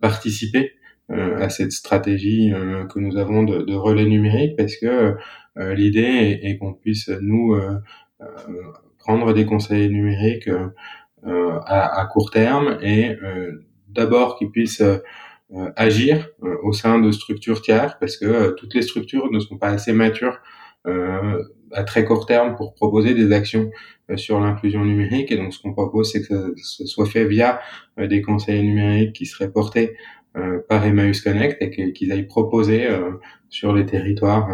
participer 0.00 0.74
à 1.08 1.48
cette 1.48 1.72
stratégie 1.72 2.52
que 2.88 3.00
nous 3.00 3.16
avons 3.16 3.42
de, 3.42 3.62
de, 3.62 3.74
relais 3.74 4.04
numérique 4.04 4.56
parce 4.56 4.76
que 4.76 5.16
l'idée 5.56 6.38
est, 6.40 6.56
qu'on 6.58 6.72
puisse 6.72 7.08
nous 7.20 7.56
prendre 8.98 9.32
des 9.32 9.44
conseils 9.44 9.90
numériques 9.90 10.48
à, 11.26 12.00
à, 12.00 12.06
court 12.06 12.30
terme 12.30 12.78
et 12.80 13.16
d'abord 13.88 14.38
qu'ils 14.38 14.50
puissent 14.50 14.84
agir 15.76 16.28
au 16.62 16.72
sein 16.72 16.98
de 16.98 17.10
structures 17.10 17.60
tiers 17.60 17.98
parce 17.98 18.16
que 18.16 18.54
toutes 18.56 18.74
les 18.74 18.82
structures 18.82 19.30
ne 19.30 19.38
sont 19.38 19.58
pas 19.58 19.68
assez 19.68 19.92
matures 19.92 20.38
à 21.72 21.84
très 21.84 22.04
court 22.04 22.26
terme 22.26 22.56
pour 22.56 22.74
proposer 22.74 23.14
des 23.14 23.32
actions 23.32 23.70
euh, 24.10 24.16
sur 24.16 24.40
l'inclusion 24.40 24.84
numérique. 24.84 25.32
Et 25.32 25.36
donc, 25.36 25.52
ce 25.52 25.60
qu'on 25.60 25.72
propose, 25.72 26.12
c'est 26.12 26.26
que 26.26 26.54
ce 26.56 26.86
soit 26.86 27.06
fait 27.06 27.24
via 27.24 27.60
euh, 27.98 28.06
des 28.06 28.22
conseils 28.22 28.62
numériques 28.62 29.14
qui 29.14 29.26
seraient 29.26 29.50
portés 29.50 29.96
euh, 30.36 30.60
par 30.68 30.84
Emmaüs 30.84 31.20
Connect 31.20 31.60
et 31.60 31.92
qu'ils 31.92 32.12
aillent 32.12 32.26
proposer 32.26 32.88
sur 33.50 33.74
les 33.74 33.84
territoires 33.84 34.50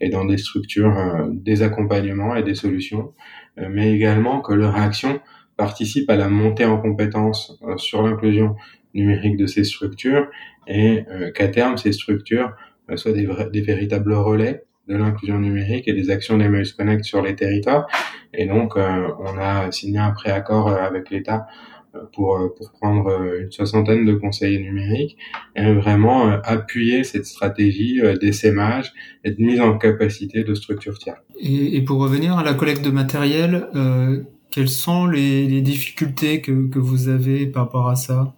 et 0.00 0.10
dans 0.10 0.24
des 0.24 0.38
structures 0.38 0.94
des 1.32 1.62
accompagnements 1.62 2.36
et 2.36 2.44
des 2.44 2.54
solutions, 2.54 3.12
mais 3.56 3.92
également 3.92 4.40
que 4.40 4.54
leur 4.54 4.76
action 4.76 5.20
participe 5.56 6.08
à 6.08 6.14
la 6.14 6.28
montée 6.28 6.64
en 6.64 6.80
compétences 6.80 7.60
sur 7.78 8.02
l'inclusion 8.02 8.54
numérique 8.98 9.36
de 9.36 9.46
ces 9.46 9.64
structures 9.64 10.26
et 10.66 11.04
qu'à 11.34 11.48
terme, 11.48 11.78
ces 11.78 11.92
structures 11.92 12.52
soient 12.96 13.12
des, 13.12 13.60
véritables 13.60 14.12
relais 14.12 14.64
de 14.88 14.96
l'inclusion 14.96 15.38
numérique 15.38 15.86
et 15.86 15.92
des 15.92 16.10
actions 16.10 16.38
d'Emmaüs 16.38 16.72
Connect 16.72 17.04
sur 17.04 17.22
les 17.22 17.34
territoires. 17.34 17.86
Et 18.32 18.46
donc, 18.46 18.76
euh, 18.76 19.08
on 19.20 19.38
a 19.38 19.70
signé 19.70 19.98
un 19.98 20.10
préaccord 20.10 20.68
euh, 20.68 20.76
avec 20.76 21.10
l'État 21.10 21.46
euh, 21.94 22.00
pour, 22.14 22.38
pour 22.56 22.72
prendre 22.72 23.10
une 23.38 23.52
soixantaine 23.52 24.06
de 24.06 24.14
conseillers 24.14 24.58
numériques 24.58 25.16
et 25.56 25.72
vraiment 25.74 26.28
appuyer 26.42 27.04
cette 27.04 27.26
stratégie 27.26 28.00
d'essaimage 28.20 28.92
et 29.24 29.30
de 29.30 29.42
mise 29.42 29.60
en 29.60 29.76
capacité 29.76 30.42
de 30.44 30.54
structures 30.54 30.98
tiers. 30.98 31.22
Et, 31.40 31.82
pour 31.82 32.00
revenir 32.00 32.38
à 32.38 32.42
la 32.42 32.54
collecte 32.54 32.84
de 32.84 32.90
matériel, 32.90 33.68
euh, 33.74 34.22
quelles 34.50 34.68
sont 34.68 35.06
les, 35.06 35.46
les 35.46 35.60
difficultés 35.60 36.40
que, 36.40 36.68
que, 36.68 36.78
vous 36.78 37.08
avez 37.08 37.46
par 37.46 37.64
rapport 37.64 37.88
à 37.88 37.96
ça? 37.96 38.34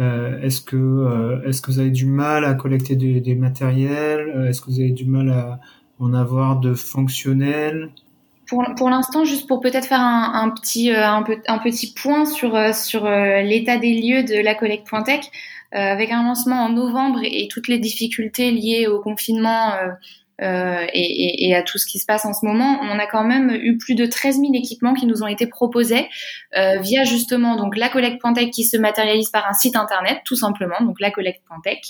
Euh, 0.00 0.40
Est-ce 0.40 0.60
que, 0.60 0.76
euh, 0.76 1.42
est-ce 1.48 1.62
que 1.62 1.70
vous 1.70 1.78
avez 1.78 1.90
du 1.90 2.06
mal 2.06 2.44
à 2.44 2.54
collecter 2.54 2.96
des, 2.96 3.20
des 3.20 3.34
matériels? 3.34 4.46
Est-ce 4.48 4.60
que 4.60 4.66
vous 4.66 4.80
avez 4.80 4.92
du 4.92 5.06
mal 5.06 5.30
à, 5.30 5.60
en 5.98 6.14
avoir 6.14 6.60
de 6.60 6.74
fonctionnel? 6.74 7.90
Pour, 8.46 8.64
pour 8.76 8.90
l'instant, 8.90 9.24
juste 9.24 9.48
pour 9.48 9.60
peut-être 9.60 9.86
faire 9.86 10.00
un, 10.00 10.50
petit 10.50 10.92
euh, 10.92 11.04
un, 11.04 11.58
petit 11.58 11.92
point 11.92 12.24
sur 12.24 12.54
euh, 12.54 12.72
sur 12.72 13.04
euh, 13.04 13.42
l'état 13.42 13.76
des 13.76 14.00
lieux 14.00 14.22
de 14.22 14.40
la 14.40 14.54
collecte 14.54 14.86
Pointec, 14.86 15.30
euh, 15.74 15.78
avec 15.78 16.12
un 16.12 16.22
lancement 16.22 16.62
en 16.62 16.68
novembre 16.68 17.20
et, 17.24 17.48
toutes 17.50 17.66
les 17.66 17.78
difficultés 17.78 18.52
liées 18.52 18.86
au 18.86 19.00
confinement 19.00 19.72
euh, 20.42 20.86
et, 20.92 21.54
à 21.54 21.62
tout 21.62 21.78
ce 21.78 21.86
qui 21.86 21.98
se 21.98 22.04
passe 22.04 22.24
en 22.24 22.34
ce 22.34 22.44
moment, 22.44 22.78
on 22.82 22.98
a 22.98 23.06
quand 23.06 23.24
même 23.24 23.50
eu 23.50 23.78
plus 23.78 23.94
de 23.94 24.04
13 24.04 24.40
000 24.40 24.52
équipements 24.54 24.92
qui 24.92 25.06
nous 25.06 25.22
ont 25.22 25.26
été 25.26 25.46
proposés 25.46 26.08
euh, 26.56 26.78
via 26.80 27.04
justement 27.04 27.56
donc 27.56 27.76
la 27.76 27.88
collecte 27.88 28.20
Pointec 28.20 28.50
qui 28.50 28.64
se 28.64 28.76
matérialise 28.76 29.30
par 29.30 29.48
un 29.48 29.54
site 29.54 29.76
internet 29.76 30.18
tout 30.24 30.36
simplement, 30.36 30.76
donc 30.82 31.00
la 31.00 31.10
collecte 31.10 31.42
Pointec. 31.48 31.80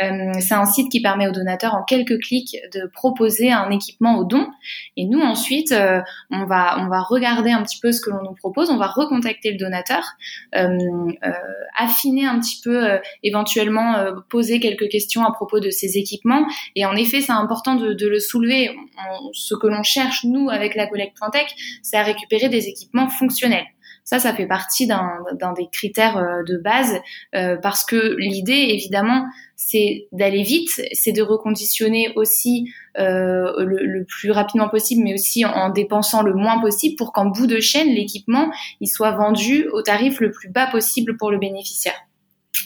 Euh, 0.00 0.32
c'est 0.40 0.54
un 0.54 0.66
site 0.66 0.90
qui 0.90 1.02
permet 1.02 1.26
aux 1.26 1.32
donateurs 1.32 1.74
en 1.74 1.82
quelques 1.82 2.20
clics 2.20 2.56
de 2.72 2.88
proposer 2.92 3.50
un 3.50 3.70
équipement 3.70 4.18
au 4.18 4.24
don. 4.24 4.46
Et 4.96 5.06
nous 5.06 5.20
ensuite, 5.20 5.74
on 6.30 6.44
va 6.44 6.76
on 6.78 6.88
va 6.88 7.00
regarder 7.00 7.50
un 7.50 7.62
petit 7.62 7.80
peu 7.80 7.90
ce 7.90 8.00
que 8.00 8.10
l'on 8.10 8.22
nous 8.22 8.34
propose, 8.34 8.70
on 8.70 8.76
va 8.76 8.86
recontacter 8.86 9.50
le 9.50 9.58
donateur, 9.58 10.04
affiner 11.76 12.26
un 12.26 12.38
petit 12.38 12.60
peu, 12.62 12.98
éventuellement 13.22 13.96
poser 14.28 14.60
quelques 14.60 14.88
questions 14.88 15.24
à 15.24 15.32
propos 15.32 15.60
de 15.60 15.70
ces 15.70 15.98
équipements. 15.98 16.46
Et 16.76 16.86
en 16.86 16.94
effet, 16.94 17.20
c'est 17.20 17.32
important 17.32 17.79
de 17.80 18.06
le 18.06 18.20
soulever. 18.20 18.70
ce 19.32 19.54
que 19.54 19.66
l'on 19.66 19.82
cherche 19.82 20.24
nous 20.24 20.48
avec 20.50 20.74
la 20.74 20.86
collecte 20.86 21.16
Pointec, 21.18 21.46
c'est 21.82 21.96
à 21.96 22.02
récupérer 22.02 22.48
des 22.48 22.68
équipements 22.68 23.08
fonctionnels. 23.08 23.66
Ça, 24.10 24.18
ça 24.18 24.34
fait 24.34 24.46
partie 24.46 24.88
d'un 24.88 25.52
des 25.56 25.68
critères 25.70 26.16
euh, 26.16 26.42
de 26.42 26.56
base 26.56 27.00
euh, 27.36 27.56
parce 27.62 27.84
que 27.84 28.16
l'idée, 28.18 28.66
évidemment, 28.70 29.24
c'est 29.54 30.08
d'aller 30.10 30.42
vite, 30.42 30.82
c'est 30.92 31.12
de 31.12 31.22
reconditionner 31.22 32.12
aussi 32.16 32.72
euh, 32.98 33.52
le, 33.64 33.84
le, 33.84 34.04
plus 34.04 34.32
rapidement 34.32 34.68
possible, 34.68 35.04
mais 35.04 35.14
aussi 35.14 35.44
en, 35.44 35.68
dépensant 35.68 36.22
le 36.22 36.34
moins 36.34 36.60
possible 36.60 36.96
pour 36.96 37.12
qu'en 37.12 37.26
bout 37.26 37.46
de 37.46 37.60
chaîne, 37.60 37.88
l'équipement 37.88 38.50
il 38.80 38.88
soit 38.88 39.12
vendu 39.12 39.68
au 39.68 39.82
tarif 39.82 40.18
le 40.18 40.32
plus 40.32 40.48
bas 40.48 40.66
possible 40.66 41.16
pour 41.16 41.30
le 41.30 41.38
bénéficiaire. 41.38 41.94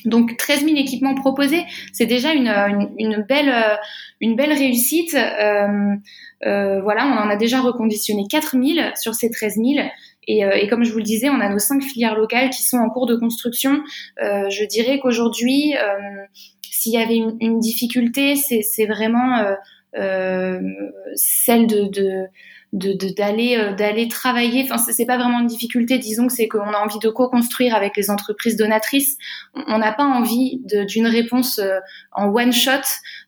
Donc 0.04 0.36
13 0.36 0.64
000 0.64 0.76
équipements 0.76 1.14
proposés, 1.14 1.64
c'est 1.92 2.06
déjà 2.06 2.32
une, 2.32 2.52
une, 2.98 3.24
belle, 3.26 3.54
une 4.20 4.36
belle 4.36 4.52
réussite. 4.52 5.14
Euh, 5.14 5.94
euh, 6.46 6.82
voilà, 6.82 7.06
on 7.06 7.26
en 7.26 7.30
a 7.30 7.36
déjà 7.36 7.60
reconditionné 7.60 8.24
4 8.30 8.56
000 8.62 8.88
sur 8.96 9.14
ces 9.14 9.30
13 9.30 9.54
000. 9.56 9.86
Et, 10.26 10.44
euh, 10.44 10.52
et, 10.52 10.68
comme 10.68 10.84
je 10.84 10.92
vous 10.92 10.98
le 10.98 11.04
disais, 11.04 11.28
on 11.28 11.40
a 11.40 11.48
nos 11.48 11.58
cinq 11.58 11.82
filières 11.82 12.16
locales 12.16 12.50
qui 12.50 12.62
sont 12.62 12.78
en 12.78 12.88
cours 12.90 13.06
de 13.06 13.16
construction. 13.16 13.82
Euh, 14.22 14.48
je 14.50 14.64
dirais 14.64 14.98
qu'aujourd'hui, 14.98 15.74
euh, 15.76 16.24
s'il 16.70 16.92
y 16.92 16.98
avait 16.98 17.16
une, 17.16 17.36
une 17.40 17.60
difficulté, 17.60 18.36
c'est 18.36 18.86
vraiment 18.86 19.42
euh, 19.96 20.60
celle 21.14 21.66
de, 21.66 21.88
de 21.88 22.26
d'aller 22.74 23.56
euh, 23.56 23.72
d'aller 23.72 24.08
travailler. 24.08 24.64
Enfin 24.64 24.78
c'est 24.78 25.06
pas 25.06 25.16
vraiment 25.16 25.40
une 25.40 25.46
difficulté. 25.46 25.98
Disons 25.98 26.26
que 26.26 26.32
c'est 26.32 26.48
qu'on 26.48 26.72
a 26.72 26.78
envie 26.78 26.98
de 26.98 27.08
co-construire 27.08 27.74
avec 27.74 27.96
les 27.96 28.10
entreprises 28.10 28.56
donatrices. 28.56 29.16
On 29.68 29.78
n'a 29.78 29.92
pas 29.92 30.04
envie 30.04 30.60
d'une 30.88 31.06
réponse 31.06 31.60
euh, 31.60 31.78
en 32.12 32.26
one 32.26 32.52
shot. 32.52 32.72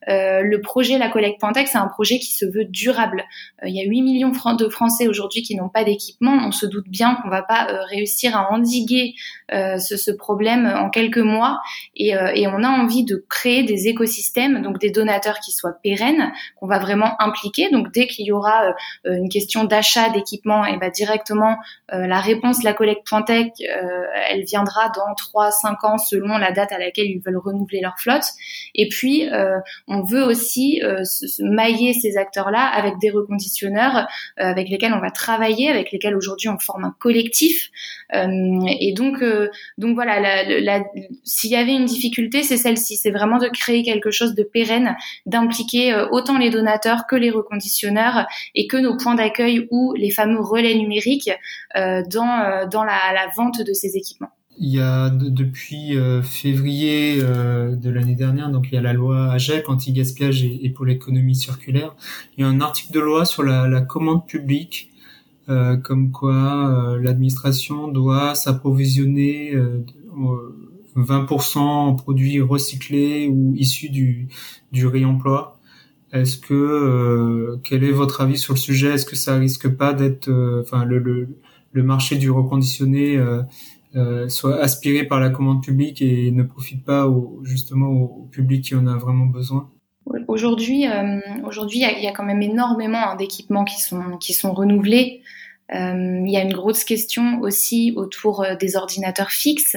Euh, 0.09 0.43
le 0.43 0.61
projet 0.61 0.99
la 0.99 1.09
collecte 1.09 1.41
Pointex 1.41 1.71
c'est 1.71 1.79
un 1.79 1.87
projet 1.87 2.19
qui 2.19 2.33
se 2.33 2.45
veut 2.45 2.65
durable. 2.65 3.25
Il 3.65 3.75
y 3.75 3.81
a 3.81 3.85
8 3.85 4.03
millions 4.03 4.31
de 4.31 4.69
français 4.69 5.07
aujourd'hui 5.07 5.43
qui 5.43 5.55
n'ont 5.55 5.69
pas 5.69 5.85
d'équipement. 5.85 6.33
On 6.45 6.51
se 6.51 6.67
doute 6.67 6.89
bien 6.89 7.17
qu'on 7.17 7.29
va 7.29 7.43
pas 7.43 7.69
réussir 7.89 8.37
à 8.37 8.53
endiguer 8.53 9.15
ce, 9.51 9.97
ce, 9.97 10.11
problème 10.11 10.67
en 10.67 10.91
quelques 10.91 11.19
mois 11.19 11.61
et, 11.95 12.13
et 12.35 12.49
on 12.49 12.63
a 12.63 12.69
envie 12.69 13.05
de 13.05 13.25
créer 13.29 13.63
des 13.63 13.87
écosystèmes 13.89 14.63
donc 14.63 14.79
des 14.79 14.91
donateurs 14.91 15.39
qui 15.41 15.53
soient 15.53 15.77
pérennes 15.83 16.33
qu'on 16.57 16.67
va 16.67 16.79
vraiment 16.79 17.21
impliquer 17.21 17.71
donc 17.71 17.93
dès 17.93 18.07
qu'il 18.07 18.27
y 18.27 18.33
aura 18.33 18.75
une 19.05 19.29
question 19.29 19.65
d'achat 19.65 20.11
d'équipement, 20.11 20.65
et 20.65 20.77
ben 20.79 20.91
directement 20.91 21.57
euh, 21.93 22.07
la 22.07 22.21
réponse 22.21 22.63
la 22.63 22.73
collecte 22.73 23.07
Pointec, 23.09 23.53
euh, 23.61 24.05
elle 24.31 24.45
viendra 24.45 24.91
dans 24.91 25.15
3 25.17 25.51
5 25.51 25.85
ans 25.85 25.99
selon 25.99 26.39
la 26.39 26.53
date 26.53 26.73
à 26.73 26.79
laquelle 26.79 27.07
ils 27.07 27.21
veulent 27.21 27.39
renouveler 27.39 27.81
leur 27.81 27.99
flotte. 27.99 28.25
Et 28.75 28.89
puis 28.89 29.29
euh, 29.31 29.59
on 29.89 30.03
veut 30.03 30.23
aussi 30.23 30.81
se, 30.81 31.43
mailler 31.43 31.93
ces 31.93 32.17
acteurs-là 32.17 32.67
avec 32.67 32.99
des 32.99 33.11
reconditionneurs 33.11 34.07
avec 34.37 34.69
lesquels 34.69 34.93
on 34.93 35.01
va 35.01 35.11
travailler, 35.11 35.69
avec 35.69 35.93
lesquels 35.93 36.17
aujourd'hui 36.17 36.49
on 36.49 36.59
forme 36.59 36.85
un 36.85 36.95
collectif. 36.99 37.71
et 38.13 38.93
donc 38.95 39.23
donc 39.79 39.95
voilà, 39.95 40.45
s'il 41.25 41.51
y 41.51 41.57
avait 41.57 41.75
une 41.75 41.85
difficulté, 41.85 42.43
c'est 42.43 42.57
celle-ci, 42.57 42.97
c'est 42.97 43.11
vraiment 43.11 43.39
de 43.39 43.49
créer 43.49 43.83
quelque 43.83 44.11
chose 44.11 44.35
de 44.35 44.43
pérenne, 44.43 44.97
d'impliquer 45.27 45.95
autant 46.11 46.39
les 46.39 46.51
donateurs 46.51 47.07
que 47.07 47.17
les 47.17 47.31
reconditionneurs 47.31 48.27
et 48.55 48.67
que 48.67 48.77
nos 48.77 48.97
points 48.97 49.15
d'accueil 49.15 49.27
accueil 49.27 49.69
ou 49.71 49.95
les 49.95 50.11
fameux 50.11 50.41
relais 50.41 50.75
numériques 50.75 51.31
euh, 51.77 52.03
dans, 52.11 52.41
euh, 52.41 52.67
dans 52.67 52.85
la, 52.85 53.27
vente 53.37 53.61
de 53.61 53.73
ces 53.73 53.97
équipements. 53.97 54.31
Il 54.59 54.71
y 54.71 54.81
a 54.81 55.11
depuis 55.11 55.97
euh, 55.97 56.23
février 56.23 57.19
de 57.19 57.91
l'année 57.91 58.15
dernière, 58.15 58.49
donc 58.49 58.69
il 58.71 58.75
y 58.75 58.79
a 58.79 58.81
la 58.81 58.95
loi 58.95 59.33
AGEC 59.33 59.69
anti-gaspillage 59.69 60.45
et, 60.45 60.71
pour 60.71 60.87
l'économie 60.87 61.35
circulaire. 61.35 61.95
Il 62.37 62.41
y 62.41 62.45
a 62.45 62.49
un 62.49 62.61
article 62.63 62.93
de 62.93 63.01
loi 63.01 63.27
sur 63.27 63.43
la, 63.43 63.81
commande 63.83 64.27
publique, 64.27 64.91
comme 65.47 66.11
quoi 66.11 66.97
l'administration 67.01 67.89
doit 67.89 68.35
s'approvisionner 68.35 69.55
20% 70.97 71.59
en 71.59 71.95
produits 71.95 72.41
recyclés 72.41 73.29
ou 73.29 73.55
issus 73.55 73.91
du, 73.91 74.29
du 74.73 74.87
réemploi. 74.87 75.61
Est-ce 76.13 76.39
que 76.39 76.55
euh, 76.55 77.57
quel 77.65 77.85
est 77.85 77.93
votre 77.93 78.21
avis 78.21 78.39
sur 78.39 78.55
le 78.55 78.59
sujet? 78.59 78.95
Est-ce 78.95 79.05
que 79.05 79.17
ça 79.17 79.37
risque 79.37 79.69
pas 79.69 79.93
d'être, 79.93 80.29
euh, 80.29 80.63
enfin 80.63 80.85
le, 80.85 80.99
le, 80.99 81.83
marché 81.83 82.17
du 82.17 82.31
reconditionné 82.31 83.19
euh, 83.97 84.29
soit 84.29 84.57
aspiré 84.61 85.05
par 85.05 85.21
la 85.21 85.31
commande 85.31 85.63
publique 85.63 86.01
et 86.01 86.31
ne 86.31 86.43
profite 86.43 86.85
pas 86.85 87.07
au, 87.07 87.41
justement 87.45 87.89
au, 87.89 88.29
public 88.31 88.65
qui 88.65 88.75
en 88.75 88.87
a 88.87 88.97
vraiment 88.97 89.27
besoin? 89.27 89.71
Aujourd'hui, 90.29 90.87
aujourd'hui, 91.45 91.81
il 91.81 92.03
y, 92.03 92.09
a 92.09 92.13
quand 92.13 92.25
même 92.25 92.43
énormément 92.43 93.11
hein, 93.11 93.17
d'équipements 93.17 93.65
qui 93.65 93.81
sont 93.81 94.17
qui 94.19 94.33
sont 94.33 94.53
renouvelés. 94.53 95.23
Euh, 95.75 96.23
il 96.25 96.31
y 96.31 96.37
a 96.37 96.43
une 96.43 96.53
grosse 96.53 96.85
question 96.85 97.41
aussi 97.41 97.93
autour 97.97 98.45
euh, 98.45 98.55
des 98.55 98.77
ordinateurs 98.77 99.31
fixes, 99.31 99.77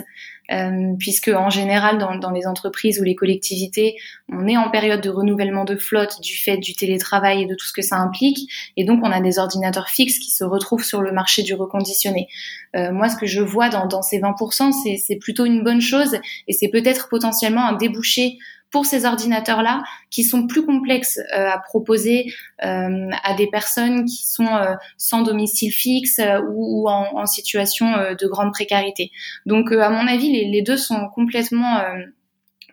euh, 0.52 0.94
puisque 1.00 1.30
en 1.30 1.50
général 1.50 1.98
dans, 1.98 2.16
dans, 2.16 2.30
les 2.30 2.46
entreprises 2.46 3.00
ou 3.00 3.04
les 3.04 3.16
collectivités, 3.16 3.96
on 4.32 4.48
est 4.48 4.58
en 4.58 4.70
période 4.70 5.02
de 5.02 5.10
renouvellement 5.10 5.66
de 5.66 5.76
flotte 5.76 6.22
du 6.22 6.36
fait 6.38 6.58
du 6.58 6.76
télétravail 6.76 7.42
et 7.42 7.46
de 7.48 7.56
tout 7.56 7.66
ce 7.66 7.74
que 7.74 7.82
ça 7.82 7.98
implique, 7.98 8.52
et 8.78 8.84
donc 8.84 9.00
on 9.04 9.12
a 9.12 9.20
des 9.20 9.40
ordinateurs 9.40 9.90
fixes 9.90 10.20
qui 10.20 10.30
se 10.30 10.44
retrouvent 10.44 10.84
sur 10.84 11.02
le 11.02 11.12
marché 11.12 11.42
du 11.42 11.56
reconditionné. 11.56 12.28
Euh, 12.76 12.92
moi, 12.92 13.10
ce 13.10 13.18
que 13.18 13.26
je 13.26 13.42
vois 13.42 13.70
dans, 13.70 13.88
dans 13.88 14.04
ces 14.04 14.20
20%, 14.20 14.72
c'est 14.72 15.16
plutôt 15.16 15.46
une 15.46 15.64
bonne 15.64 15.82
chose, 15.82 16.20
et 16.48 16.54
c'est 16.54 16.70
peut-être 16.70 17.10
potentiellement 17.10 17.66
un 17.66 17.74
débouché 17.74 18.38
pour 18.72 18.86
ces 18.86 19.06
ordinateurs-là 19.06 19.84
qui 20.10 20.24
sont 20.24 20.48
plus 20.48 20.66
complexes 20.66 21.20
euh, 21.36 21.50
à 21.50 21.60
proposer 21.60 22.32
euh, 22.64 23.10
à 23.24 23.34
des 23.34 23.48
personnes 23.48 24.06
qui 24.06 24.28
sont 24.28 24.48
euh, 24.48 24.76
sans 24.98 25.22
domicile 25.24 25.72
fixe 25.72 26.22
ou, 26.50 26.88
en, 26.88 27.08
en, 27.16 27.26
situation 27.26 27.88
de 28.20 28.28
grande 28.28 28.52
précarité. 28.52 29.12
Donc, 29.46 29.72
à 29.72 29.90
mon 29.90 30.08
avis, 30.08 30.50
les 30.50 30.62
deux 30.62 30.78
sont 30.78 31.10
complètement 31.14 31.82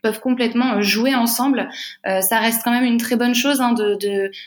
peuvent 0.06 0.20
complètement 0.20 0.80
jouer 0.82 1.14
ensemble. 1.14 1.68
Euh, 2.06 2.20
ça 2.20 2.38
reste 2.38 2.62
quand 2.62 2.70
même 2.70 2.84
une 2.84 2.98
très 2.98 3.16
bonne 3.16 3.34
chose 3.34 3.60
hein, 3.60 3.72
de, 3.72 3.96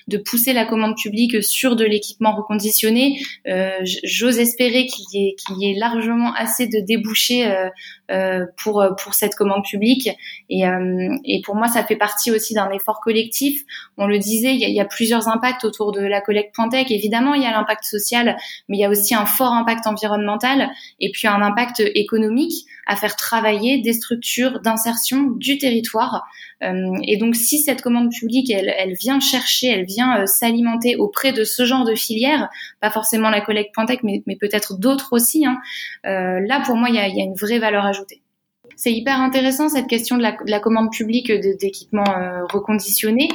de, 0.07 0.17
pousser 0.17 0.53
la 0.53 0.65
commande 0.65 0.95
publique 0.95 1.43
sur 1.43 1.75
de 1.75 1.83
l'équipement 1.83 2.33
reconditionné. 2.33 3.19
Euh, 3.47 3.71
J'ose 4.05 4.39
espérer 4.39 4.85
qu'il 4.85 5.05
y, 5.11 5.35
qu'il 5.35 5.57
y 5.59 5.71
ait 5.71 5.77
largement 5.77 6.33
assez 6.33 6.67
de 6.67 6.79
débouchés 6.79 7.47
euh, 7.47 7.69
euh 8.11 8.45
pour, 8.57 8.83
pour 9.01 9.13
cette 9.13 9.35
commande 9.35 9.63
publique. 9.69 10.09
Et, 10.49 10.65
euh, 10.65 11.15
et 11.25 11.41
pour 11.43 11.55
moi, 11.55 11.67
ça 11.67 11.83
fait 11.83 11.97
partie 11.97 12.31
aussi 12.31 12.53
d'un 12.53 12.71
effort 12.71 13.01
collectif. 13.01 13.61
On 13.97 14.07
le 14.07 14.17
disait, 14.17 14.55
il 14.55 14.61
y, 14.61 14.79
a, 14.79 14.85
plusieurs 14.85 15.27
impacts 15.27 15.65
autour 15.65 15.91
de 15.91 16.01
la 16.01 16.21
collecte 16.21 16.55
Pointec. 16.55 16.89
Évidemment, 16.89 17.33
il 17.33 17.43
y 17.43 17.45
a 17.45 17.51
l'impact 17.51 17.83
social, 17.83 18.37
mais 18.67 18.77
il 18.77 18.79
y 18.79 18.85
a 18.85 18.89
aussi 18.89 19.13
un 19.13 19.25
fort 19.25 19.53
impact 19.53 19.87
environnemental 19.87 20.69
et 20.99 21.11
puis 21.11 21.27
un 21.27 21.41
impact 21.41 21.83
économique 21.95 22.65
à 22.87 22.95
faire 22.95 23.15
travailler 23.15 23.81
des 23.81 23.93
structures 23.93 24.61
d'insertion 24.61 25.23
du 25.37 25.48
territoire. 25.57 26.27
Euh, 26.63 26.97
et 27.03 27.17
donc, 27.17 27.35
si 27.35 27.59
cette 27.59 27.81
commande 27.81 28.11
publique, 28.11 28.51
elle, 28.51 28.93
vient 28.93 29.19
chercher, 29.19 29.67
elle 29.67 29.85
vient 29.85 30.21
euh, 30.21 30.25
s'alimenter 30.25 30.95
auprès 30.95 31.31
de 31.31 31.43
ce 31.43 31.65
genre 31.65 31.85
de 31.85 31.95
filière, 31.95 32.49
pas 32.81 32.91
forcément 32.91 33.29
la 33.29 33.41
collecte 33.41 33.73
Pointec, 33.73 34.01
mais, 34.03 34.21
peut-être 34.39 34.77
d'autres 34.77 35.09
aussi, 35.11 35.45
hein, 35.45 35.57
euh, 36.05 36.39
là, 36.45 36.61
pour 36.65 36.75
moi, 36.75 36.89
il 36.89 36.95
y 36.95 36.99
a, 36.99 37.07
une 37.07 37.35
vraie 37.35 37.59
valeur 37.59 37.85
ajoutée. 37.85 38.21
C'est 38.75 38.93
hyper 38.93 39.19
intéressant 39.19 39.67
cette 39.67 39.87
question 39.87 40.17
de 40.17 40.23
la 40.23 40.59
commande 40.61 40.89
publique 40.89 41.29
d'équipements 41.59 42.05
reconditionnés. 42.49 43.27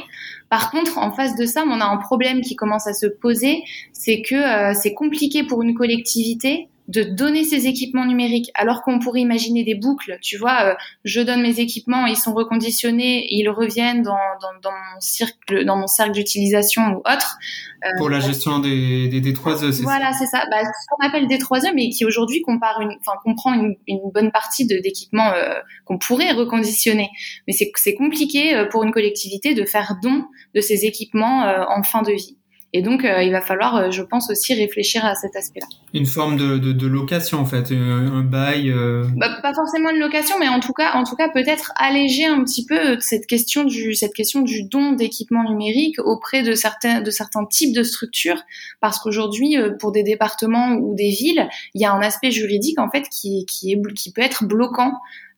Par 0.49 0.71
contre, 0.71 0.97
en 0.97 1.11
face 1.11 1.35
de 1.35 1.45
ça, 1.45 1.63
on 1.67 1.79
a 1.81 1.85
un 1.85 1.97
problème 1.97 2.41
qui 2.41 2.55
commence 2.55 2.87
à 2.87 2.93
se 2.93 3.05
poser, 3.05 3.61
c'est 3.93 4.23
que 4.23 4.73
c'est 4.73 4.95
compliqué 4.95 5.43
pour 5.43 5.61
une 5.61 5.75
collectivité 5.75 6.67
de 6.87 7.01
donner 7.03 7.43
ces 7.43 7.67
équipements 7.67 8.05
numériques 8.05 8.51
alors 8.53 8.83
qu'on 8.83 8.99
pourrait 8.99 9.21
imaginer 9.21 9.63
des 9.63 9.75
boucles, 9.75 10.17
tu 10.21 10.37
vois, 10.37 10.65
euh, 10.65 10.75
je 11.03 11.19
donne 11.21 11.41
mes 11.41 11.59
équipements, 11.59 12.05
ils 12.05 12.15
sont 12.15 12.33
reconditionnés, 12.33 13.25
ils 13.31 13.49
reviennent 13.49 14.03
dans, 14.03 14.17
dans, 14.41 14.59
dans 14.61 14.71
mon 14.71 14.99
cercle, 14.99 15.65
dans 15.65 15.77
mon 15.77 15.87
cercle 15.87 16.13
d'utilisation 16.13 16.81
ou 16.93 16.97
autre. 16.99 17.37
Euh, 17.83 17.89
Pour 17.97 18.09
la 18.09 18.19
gestion 18.19 18.59
des, 18.59 19.07
des 19.07 19.21
D3E, 19.21 19.71
c'est 19.71 19.81
voilà, 19.81 20.13
c'est 20.13 20.27
ça. 20.27 20.43
Bah, 20.51 20.57
ce 20.63 20.87
qu'on 20.89 21.07
appelle 21.07 21.25
D3E, 21.25 21.73
mais 21.73 21.89
qui 21.89 22.05
aujourd'hui 22.05 22.41
compare 22.41 22.79
une, 22.81 22.95
enfin, 22.99 23.17
comprend 23.23 23.53
une, 23.53 23.75
une 23.87 24.11
bonne 24.13 24.31
partie 24.31 24.65
d'équipements 24.67 25.31
euh, 25.33 25.55
qu'on 25.85 25.97
pourrait 25.97 26.33
reconditionner. 26.33 27.09
Mais 27.47 27.53
c'est 27.53 27.95
compliqué 27.95 28.65
pour 28.69 28.83
une 28.83 28.91
collectivité 28.91 29.53
de 29.55 29.65
faire 29.65 29.97
don 30.01 30.25
de 30.53 30.61
ces 30.61 30.85
équipements 30.85 31.45
en 31.69 31.83
fin 31.83 32.01
de 32.01 32.11
vie. 32.11 32.37
Et 32.75 32.81
donc, 32.81 33.05
euh, 33.05 33.23
il 33.23 33.31
va 33.31 33.39
falloir, 33.39 33.77
euh, 33.77 33.89
je 33.89 34.01
pense, 34.01 34.29
aussi 34.29 34.53
réfléchir 34.53 35.05
à 35.05 35.15
cet 35.15 35.33
aspect-là. 35.37 35.65
Une 35.93 36.05
forme 36.05 36.35
de, 36.35 36.57
de, 36.57 36.73
de, 36.73 36.87
location, 36.87 37.39
en 37.39 37.45
fait, 37.45 37.71
euh, 37.71 38.09
un 38.11 38.21
bail. 38.21 38.69
Bah, 39.15 39.29
pas 39.41 39.53
forcément 39.53 39.91
une 39.91 39.99
location, 39.99 40.35
mais 40.41 40.49
en 40.49 40.59
tout 40.59 40.73
cas, 40.73 40.91
en 40.95 41.05
tout 41.05 41.15
cas, 41.15 41.29
peut-être 41.29 41.71
alléger 41.77 42.25
un 42.25 42.43
petit 42.43 42.65
peu 42.65 42.99
cette 42.99 43.27
question 43.27 43.63
du, 43.63 43.93
cette 43.93 44.13
question 44.13 44.41
du 44.41 44.63
don 44.63 44.91
d'équipements 44.91 45.49
numériques 45.49 45.99
auprès 45.99 46.43
de 46.43 46.53
certains, 46.53 46.99
de 46.99 47.11
certains 47.11 47.45
types 47.45 47.73
de 47.73 47.83
structures, 47.83 48.43
parce 48.81 48.99
qu'aujourd'hui, 48.99 49.55
pour 49.79 49.93
des 49.93 50.03
départements 50.03 50.73
ou 50.73 50.95
des 50.95 51.11
villes, 51.11 51.47
il 51.75 51.81
y 51.81 51.85
a 51.85 51.93
un 51.93 52.01
aspect 52.01 52.31
juridique 52.31 52.77
en 52.77 52.89
fait 52.89 53.07
qui, 53.09 53.45
qui 53.45 53.71
est, 53.71 53.93
qui 53.93 54.11
peut 54.11 54.21
être 54.21 54.43
bloquant 54.43 54.91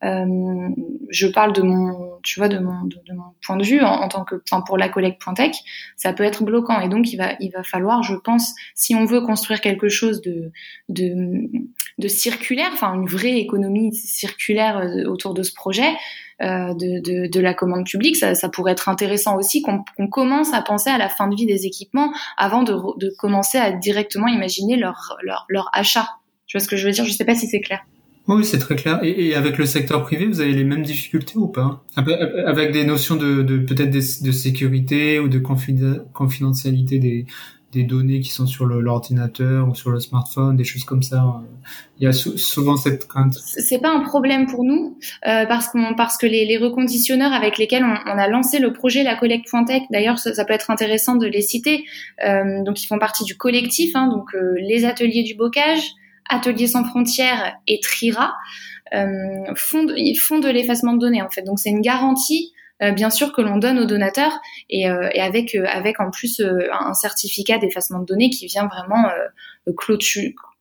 euh, 0.03 0.69
je 1.09 1.27
parle 1.27 1.53
de 1.53 1.61
mon, 1.61 2.19
tu 2.23 2.39
vois, 2.39 2.49
de 2.49 2.59
mon, 2.59 2.83
de, 2.83 3.13
mon 3.13 3.33
point 3.45 3.57
de 3.57 3.63
vue 3.63 3.81
en, 3.81 4.07
tant 4.07 4.23
que, 4.23 4.35
enfin, 4.49 4.61
pour 4.61 4.77
la 4.77 4.89
collecte.tech, 4.89 5.55
ça 5.95 6.13
peut 6.13 6.23
être 6.23 6.43
bloquant. 6.43 6.79
Et 6.81 6.89
donc, 6.89 7.11
il 7.11 7.17
va, 7.17 7.33
il 7.39 7.51
va 7.51 7.63
falloir, 7.63 8.03
je 8.03 8.15
pense, 8.15 8.53
si 8.75 8.93
on 8.93 9.05
veut 9.05 9.21
construire 9.21 9.61
quelque 9.61 9.89
chose 9.89 10.21
de, 10.21 10.51
de, 10.89 11.49
de 11.97 12.07
circulaire, 12.07 12.69
enfin, 12.73 12.93
une 12.93 13.07
vraie 13.07 13.39
économie 13.39 13.93
circulaire 13.95 14.77
euh, 14.77 15.05
autour 15.05 15.33
de 15.33 15.43
ce 15.43 15.53
projet, 15.53 15.89
euh, 16.41 16.75
de, 16.75 17.01
de, 17.01 17.27
de, 17.31 17.39
la 17.39 17.55
commande 17.55 17.85
publique, 17.85 18.15
ça, 18.15 18.35
ça 18.35 18.49
pourrait 18.49 18.73
être 18.73 18.89
intéressant 18.89 19.37
aussi 19.37 19.63
qu'on 19.63 19.83
commence 20.07 20.53
à 20.53 20.61
penser 20.61 20.91
à 20.91 20.99
la 20.99 21.09
fin 21.09 21.27
de 21.27 21.35
vie 21.35 21.47
des 21.47 21.65
équipements 21.65 22.13
avant 22.37 22.61
de, 22.61 22.75
de 22.99 23.11
commencer 23.17 23.57
à 23.57 23.71
directement 23.71 24.27
imaginer 24.27 24.75
leur, 24.75 25.17
leur, 25.23 25.45
leur 25.49 25.69
achat. 25.73 26.07
Tu 26.45 26.57
vois 26.57 26.63
ce 26.63 26.69
que 26.69 26.77
je 26.77 26.85
veux 26.85 26.91
dire? 26.91 27.05
Je 27.05 27.11
sais 27.11 27.25
pas 27.25 27.33
si 27.33 27.47
c'est 27.47 27.59
clair. 27.59 27.83
Oui, 28.27 28.43
c'est 28.43 28.59
très 28.59 28.75
clair. 28.75 28.99
Et, 29.03 29.27
et, 29.27 29.35
avec 29.35 29.57
le 29.57 29.65
secteur 29.65 30.03
privé, 30.03 30.25
vous 30.25 30.41
avez 30.41 30.51
les 30.51 30.63
mêmes 30.63 30.83
difficultés 30.83 31.37
ou 31.37 31.47
pas? 31.47 31.83
Avec 31.95 32.71
des 32.73 32.85
notions 32.85 33.15
de, 33.15 33.41
de 33.41 33.57
peut-être 33.57 33.91
de, 33.91 34.31
sécurité 34.31 35.19
ou 35.19 35.29
de 35.29 35.39
confidentialité 35.39 36.99
des, 36.99 37.25
des 37.73 37.83
données 37.83 38.21
qui 38.21 38.31
sont 38.31 38.47
sur 38.47 38.65
l'ordinateur 38.65 39.67
ou 39.67 39.75
sur 39.75 39.91
le 39.91 39.99
smartphone, 39.99 40.55
des 40.55 40.63
choses 40.63 40.85
comme 40.85 41.03
ça. 41.03 41.41
Il 41.99 42.05
y 42.05 42.07
a 42.07 42.13
souvent 42.13 42.77
cette 42.77 43.07
crainte. 43.07 43.33
C'est 43.33 43.79
pas 43.79 43.91
un 43.91 44.01
problème 44.01 44.47
pour 44.47 44.63
nous 44.63 44.97
euh, 45.27 45.45
parce 45.45 45.67
qu'on 45.67 45.93
parce 45.95 46.17
que 46.17 46.25
les, 46.25 46.45
les, 46.45 46.57
reconditionneurs 46.57 47.33
avec 47.33 47.57
lesquels 47.57 47.83
on, 47.83 48.11
on, 48.11 48.17
a 48.17 48.27
lancé 48.29 48.59
le 48.59 48.71
projet 48.71 49.03
la 49.03 49.15
collecte.tech, 49.15 49.83
d'ailleurs 49.91 50.17
ça, 50.17 50.33
ça, 50.33 50.45
peut 50.45 50.53
être 50.53 50.71
intéressant 50.71 51.15
de 51.15 51.27
les 51.27 51.41
citer. 51.41 51.85
Euh, 52.25 52.63
donc 52.63 52.81
ils 52.81 52.87
font 52.87 52.99
partie 52.99 53.25
du 53.25 53.35
collectif, 53.35 53.95
hein, 53.95 54.07
donc 54.07 54.33
euh, 54.33 54.55
les 54.59 54.85
ateliers 54.85 55.23
du 55.23 55.35
bocage, 55.35 55.91
Ateliers 56.29 56.67
sans 56.67 56.83
frontières 56.83 57.55
et 57.67 57.79
Trira 57.81 58.33
euh, 58.93 59.53
font, 59.55 59.83
de, 59.83 59.95
font 60.19 60.39
de 60.39 60.49
l'effacement 60.49 60.93
de 60.93 60.99
données 60.99 61.21
en 61.21 61.29
fait. 61.29 61.41
Donc 61.43 61.59
c'est 61.59 61.69
une 61.69 61.81
garantie 61.81 62.53
euh, 62.83 62.91
bien 62.91 63.09
sûr 63.09 63.33
que 63.33 63.41
l'on 63.41 63.57
donne 63.57 63.79
aux 63.79 63.85
donateurs 63.85 64.39
et, 64.69 64.89
euh, 64.89 65.09
et 65.13 65.21
avec 65.21 65.55
avec 65.55 65.99
en 65.99 66.11
plus 66.11 66.41
un 66.41 66.93
certificat 66.93 67.57
d'effacement 67.57 67.99
de 67.99 68.05
données 68.05 68.29
qui 68.29 68.45
vient 68.45 68.67
vraiment 68.67 69.09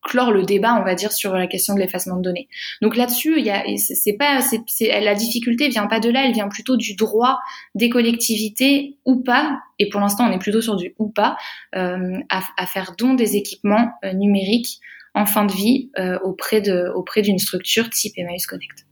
clore 0.07 0.31
le 0.31 0.43
débat, 0.43 0.75
on 0.79 0.83
va 0.83 0.95
dire, 0.95 1.11
sur 1.11 1.33
la 1.33 1.47
question 1.47 1.75
de 1.75 1.79
l'effacement 1.79 2.15
de 2.15 2.21
données. 2.21 2.47
Donc 2.81 2.95
là-dessus, 2.95 3.35
il 3.37 3.45
y 3.45 3.49
a, 3.49 3.63
c'est 3.77 4.13
pas, 4.13 4.39
c'est, 4.41 5.01
la 5.01 5.13
difficulté 5.13 5.67
vient 5.67 5.87
pas 5.87 5.99
de 5.99 6.09
là, 6.09 6.25
elle 6.25 6.33
vient 6.33 6.47
plutôt 6.47 6.77
du 6.77 6.95
droit 6.95 7.39
des 7.75 7.89
collectivités 7.89 8.97
ou 9.05 9.21
pas. 9.21 9.59
Et 9.79 9.89
pour 9.89 9.99
l'instant, 9.99 10.27
on 10.27 10.31
est 10.31 10.39
plutôt 10.39 10.61
sur 10.61 10.75
du 10.77 10.95
ou 10.97 11.09
pas 11.09 11.37
euh, 11.75 12.17
à, 12.29 12.41
à, 12.57 12.65
faire 12.65 12.93
don 12.97 13.13
des 13.13 13.35
équipements 13.35 13.91
numériques 14.13 14.79
en 15.17 15.25
fin 15.25 15.45
de 15.45 15.51
vie 15.51 15.89
euh, 15.97 16.19
auprès 16.23 16.61
de 16.61 16.91
auprès 16.93 17.21
d'une 17.21 17.39
structure 17.39 17.89
type 17.89 18.13
Emmaüs 18.17 18.45
Connect. 18.45 18.85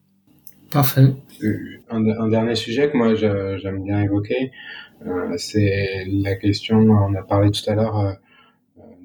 Parfait. 0.71 1.03
Un, 1.89 2.27
dernier 2.29 2.55
sujet 2.55 2.89
que 2.89 2.97
moi 2.97 3.13
j'aime 3.15 3.83
bien 3.83 4.01
évoquer, 4.01 4.51
euh, 5.05 5.37
c'est 5.37 6.05
la 6.07 6.35
question, 6.35 6.79
on 6.79 7.13
a 7.13 7.21
parlé 7.21 7.51
tout 7.51 7.69
à 7.69 7.75
l'heure 7.75 7.99
euh, 7.99 8.13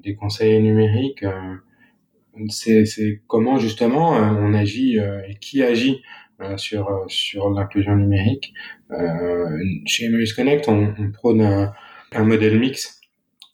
des 0.03 0.15
conseils 0.15 0.61
numériques, 0.61 1.23
c'est 2.49 3.21
comment 3.27 3.57
justement 3.57 4.09
on 4.13 4.53
agit 4.53 4.97
et 4.97 5.35
qui 5.39 5.61
agit 5.61 6.01
sur 6.57 7.05
sur 7.07 7.51
l'inclusion 7.51 7.95
numérique. 7.95 8.53
chez 9.85 10.05
Emmaüs 10.05 10.33
Connect, 10.33 10.67
on, 10.67 10.95
on 10.97 11.11
prône 11.11 11.41
un, 11.41 11.73
un 12.13 12.23
modèle 12.23 12.59
mix, 12.59 12.99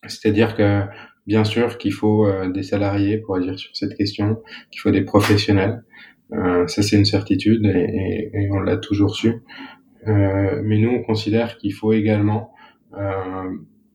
c'est-à-dire 0.07 0.55
que 0.55 0.83
Bien 1.27 1.43
sûr 1.43 1.77
qu'il 1.77 1.91
faut 1.91 2.25
euh, 2.25 2.49
des 2.49 2.63
salariés 2.63 3.17
pour 3.17 3.35
agir 3.35 3.59
sur 3.59 3.75
cette 3.75 3.95
question, 3.95 4.41
qu'il 4.71 4.79
faut 4.79 4.91
des 4.91 5.03
professionnels. 5.03 5.83
Euh, 6.31 6.65
ça, 6.67 6.81
c'est 6.81 6.95
une 6.95 7.05
certitude 7.05 7.65
et, 7.65 8.31
et, 8.33 8.49
on 8.51 8.59
l'a 8.59 8.77
toujours 8.77 9.13
su. 9.13 9.33
Euh, 10.07 10.61
mais 10.63 10.77
nous, 10.77 10.89
on 10.89 11.03
considère 11.03 11.57
qu'il 11.57 11.73
faut 11.73 11.91
également, 11.91 12.53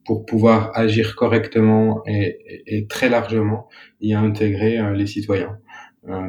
pour 0.04 0.26
pouvoir 0.26 0.70
agir 0.74 1.16
correctement 1.16 2.02
et, 2.06 2.38
et, 2.66 2.86
très 2.86 3.08
largement, 3.08 3.68
y 4.00 4.14
intégrer 4.14 4.94
les 4.94 5.06
citoyens. 5.06 5.58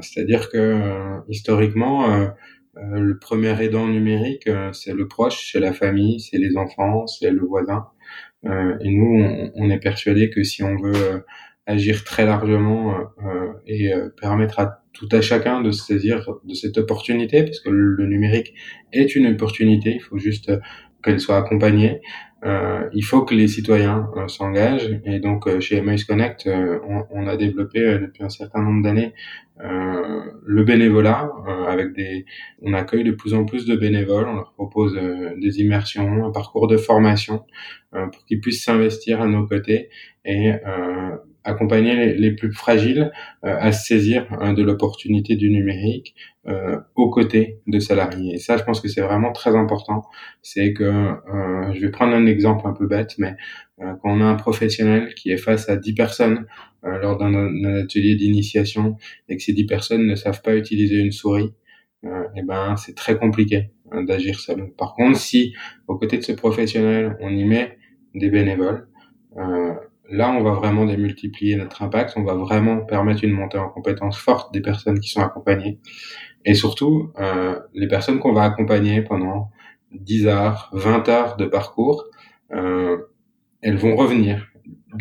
C'est-à-dire 0.01 0.49
que 0.49 1.19
historiquement, 1.29 2.29
le 2.75 3.17
premier 3.19 3.61
aidant 3.61 3.87
numérique, 3.87 4.49
c'est 4.71 4.93
le 4.93 5.07
proche, 5.07 5.51
c'est 5.51 5.59
la 5.59 5.73
famille, 5.73 6.19
c'est 6.19 6.37
les 6.37 6.55
enfants, 6.57 7.05
c'est 7.05 7.31
le 7.31 7.41
voisin. 7.41 7.87
Euh, 8.45 8.77
et 8.81 8.89
nous, 8.89 9.51
on, 9.55 9.69
est 9.69 9.79
persuadé 9.79 10.29
que 10.29 10.43
si 10.43 10.63
on 10.63 10.75
veut 10.77 10.95
euh, 10.95 11.19
agir 11.65 12.03
très 12.03 12.25
largement 12.25 12.95
euh, 12.95 13.53
et 13.65 13.91
permettre 14.19 14.59
à 14.59 14.83
tout 14.91 15.07
à 15.11 15.21
chacun 15.21 15.61
de 15.61 15.71
se 15.71 15.85
saisir 15.85 16.25
de 16.43 16.53
cette 16.53 16.77
opportunité, 16.77 17.43
parce 17.43 17.59
que 17.59 17.69
le 17.69 18.05
numérique 18.05 18.53
est 18.91 19.15
une 19.15 19.27
opportunité, 19.27 19.93
il 19.95 20.01
faut 20.01 20.17
juste 20.17 20.51
qu'elle 21.03 21.19
soit 21.19 21.37
accompagnée. 21.37 22.01
Euh, 22.45 22.89
il 22.93 23.03
faut 23.03 23.23
que 23.23 23.33
les 23.33 23.47
citoyens 23.47 24.09
euh, 24.17 24.27
s'engagent. 24.27 24.99
Et 25.05 25.19
donc 25.19 25.47
euh, 25.47 25.59
chez 25.59 25.77
Emmaüs 25.77 26.03
Connect, 26.03 26.47
on, 26.47 27.05
on, 27.09 27.27
a 27.27 27.37
développé 27.37 27.79
depuis 27.99 28.23
un 28.23 28.29
certain 28.29 28.61
nombre 28.61 28.83
d'années 28.83 29.13
le 30.45 30.63
bénévolat 30.63 31.31
avec 31.67 31.93
des, 31.93 32.25
on 32.61 32.73
accueille 32.73 33.03
de 33.03 33.11
plus 33.11 33.33
en 33.33 33.45
plus 33.45 33.65
de 33.65 33.75
bénévoles, 33.75 34.27
on 34.27 34.35
leur 34.35 34.51
propose 34.53 34.99
des 35.37 35.61
immersions, 35.61 36.25
un 36.25 36.31
parcours 36.31 36.67
de 36.67 36.75
formation 36.75 37.45
pour 37.91 38.25
qu'ils 38.25 38.41
puissent 38.41 38.65
s'investir 38.65 39.21
à 39.21 39.27
nos 39.27 39.45
côtés. 39.47 39.89
Et 40.25 40.51
accompagner 41.43 42.13
les, 42.13 42.31
plus 42.31 42.51
fragiles 42.53 43.11
euh, 43.45 43.55
à 43.59 43.71
se 43.71 43.85
saisir 43.85 44.27
hein, 44.39 44.53
de 44.53 44.63
l'opportunité 44.63 45.35
du 45.35 45.49
numérique 45.49 46.15
euh, 46.47 46.77
aux 46.95 47.09
côtés 47.09 47.59
de 47.67 47.79
salariés. 47.79 48.35
Et 48.35 48.37
ça, 48.37 48.57
je 48.57 48.63
pense 48.63 48.81
que 48.81 48.87
c'est 48.87 49.01
vraiment 49.01 49.31
très 49.31 49.55
important. 49.55 50.03
C'est 50.41 50.73
que, 50.73 50.83
euh, 50.83 51.73
je 51.73 51.79
vais 51.79 51.91
prendre 51.91 52.13
un 52.13 52.25
exemple 52.25 52.67
un 52.67 52.73
peu 52.73 52.87
bête, 52.87 53.15
mais 53.17 53.35
quand 53.79 53.97
on 54.17 54.21
a 54.21 54.25
un 54.25 54.35
professionnel 54.35 55.13
qui 55.15 55.31
est 55.31 55.37
face 55.37 55.67
à 55.67 55.75
10 55.75 55.93
personnes 55.93 56.45
lors 56.83 57.17
d'un 57.17 57.33
atelier 57.75 58.15
d'initiation 58.15 58.97
et 59.27 59.35
que 59.35 59.43
ces 59.43 59.51
10 59.51 59.65
personnes 59.65 60.05
ne 60.05 60.15
savent 60.15 60.41
pas 60.41 60.55
utiliser 60.55 60.99
une 60.99 61.11
souris, 61.11 61.53
et 62.03 62.07
eh 62.37 62.41
ben 62.43 62.75
c'est 62.77 62.95
très 62.95 63.17
compliqué 63.17 63.71
hein, 63.91 64.03
d'agir 64.03 64.39
seul. 64.39 64.71
Par 64.77 64.93
contre, 64.93 65.17
si 65.17 65.53
aux 65.87 65.97
côtés 65.97 66.17
de 66.17 66.23
ce 66.23 66.33
professionnel, 66.33 67.17
on 67.19 67.29
y 67.29 67.43
met 67.43 67.77
des 68.13 68.29
bénévoles, 68.29 68.87
euh, 69.37 69.73
là, 70.13 70.31
on 70.31 70.43
va 70.43 70.51
vraiment 70.51 70.85
démultiplier 70.85 71.55
notre 71.55 71.81
impact, 71.81 72.13
on 72.17 72.23
va 72.23 72.35
vraiment 72.35 72.85
permettre 72.85 73.23
une 73.23 73.31
montée 73.31 73.57
en 73.57 73.69
compétence 73.69 74.17
forte 74.17 74.53
des 74.53 74.61
personnes 74.61 74.99
qui 74.99 75.09
sont 75.09 75.21
accompagnées. 75.21 75.79
Et 76.45 76.53
surtout, 76.53 77.11
euh, 77.19 77.59
les 77.73 77.87
personnes 77.87 78.19
qu'on 78.19 78.33
va 78.33 78.43
accompagner 78.43 79.01
pendant 79.01 79.49
10 79.91 80.27
heures, 80.27 80.69
20 80.73 81.09
heures 81.09 81.35
de 81.37 81.45
parcours, 81.45 82.05
euh, 82.51 82.97
elles 83.61 83.77
vont 83.77 83.95
revenir. 83.95 84.47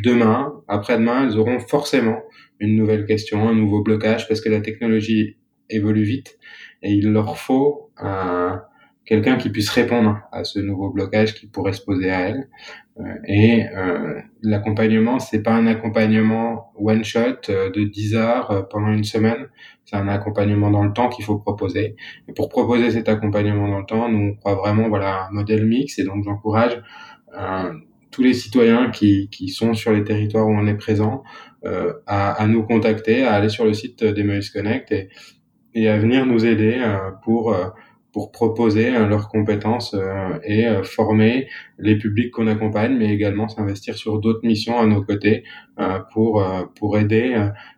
Demain, 0.03 0.55
après-demain, 0.67 1.27
elles 1.27 1.39
auront 1.39 1.59
forcément 1.61 2.23
une 2.59 2.77
nouvelle 2.77 3.05
question, 3.05 3.49
un 3.49 3.55
nouveau 3.55 3.83
blocage, 3.83 4.27
parce 4.29 4.41
que 4.41 4.49
la 4.49 4.63
technologie 4.63 5.37
évolue 5.69 6.05
vite 6.05 6.39
et 6.83 6.93
il 6.93 7.13
leur 7.13 7.37
faut 7.37 7.91
un, 7.99 8.63
quelqu'un 9.05 9.37
qui 9.37 9.51
puisse 9.51 9.71
répondre 9.71 10.21
à 10.33 10.45
ce 10.45 10.59
nouveau 10.59 10.91
blocage 10.91 11.35
qui 11.35 11.47
pourrait 11.47 11.73
se 11.73 11.83
poser 11.83 12.11
à 12.11 12.21
elle. 12.29 12.49
Euh, 13.01 13.15
et 13.27 13.67
euh, 13.75 14.21
l'accompagnement, 14.43 15.19
c'est 15.19 15.43
pas 15.43 15.53
un 15.53 15.67
accompagnement 15.67 16.73
one 16.77 17.05
shot 17.05 17.49
euh, 17.49 17.71
de 17.71 17.85
10 17.85 18.15
heures 18.15 18.69
pendant 18.69 18.93
une 18.93 19.05
semaine. 19.05 19.49
C'est 19.85 19.97
un 19.97 20.09
accompagnement 20.09 20.71
dans 20.71 20.85
le 20.85 20.93
temps 20.93 21.09
qu'il 21.09 21.25
faut 21.25 21.39
proposer. 21.39 21.97
Et 22.29 22.33
pour 22.33 22.49
proposer 22.49 22.91
cet 22.91 23.09
accompagnement 23.09 23.69
dans 23.69 23.81
le 23.81 23.87
temps, 23.87 24.09
nous 24.09 24.31
on 24.31 24.35
croit 24.35 24.55
vraiment 24.55 24.89
voilà 24.89 25.27
un 25.27 25.33
modèle 25.33 25.67
mix. 25.67 25.99
Et 25.99 26.05
donc 26.05 26.25
j'encourage 26.25 26.81
tous 28.13 28.23
les 28.23 28.35
citoyens 28.35 28.91
qui, 28.91 29.29
qui 29.31 29.49
sont 29.49 29.75
sur 29.75 29.91
les 29.91 30.05
territoires 30.05 30.47
où 30.47 30.53
on 30.53 30.67
est 30.67 30.77
présent 30.77 31.25
euh, 31.65 31.95
à, 32.07 32.33
à, 32.33 32.47
nous 32.47 32.63
contacter, 32.63 33.25
à 33.25 33.35
aller 33.35 33.49
sur 33.49 33.65
le 33.65 33.73
site 33.73 34.05
d'Emmaüs 34.05 34.51
Connect 34.51 34.93
et, 34.93 35.09
et 35.75 35.89
à 35.89 35.99
venir 35.99 36.27
nous 36.27 36.45
aider 36.45 36.77
euh, 36.79 37.11
pour 37.25 37.57
pour 38.13 38.31
proposer 38.31 38.95
euh, 38.95 39.07
leurs 39.07 39.29
compétences 39.29 39.95
euh, 39.95 40.39
et 40.45 40.67
euh, 40.67 40.83
former 40.83 41.49
les 41.79 41.97
publics 41.97 42.31
qu'on 42.31 42.47
accompagne, 42.47 42.97
mais 42.97 43.13
également 43.13 43.49
s'investir 43.49 43.97
sur 43.97 44.21
d'autres 44.21 44.47
missions 44.47 44.79
à 44.79 44.87
nos 44.87 45.03
côtés 45.03 45.45
pour 46.13 46.45
pour 46.77 46.99
aider 46.99 47.35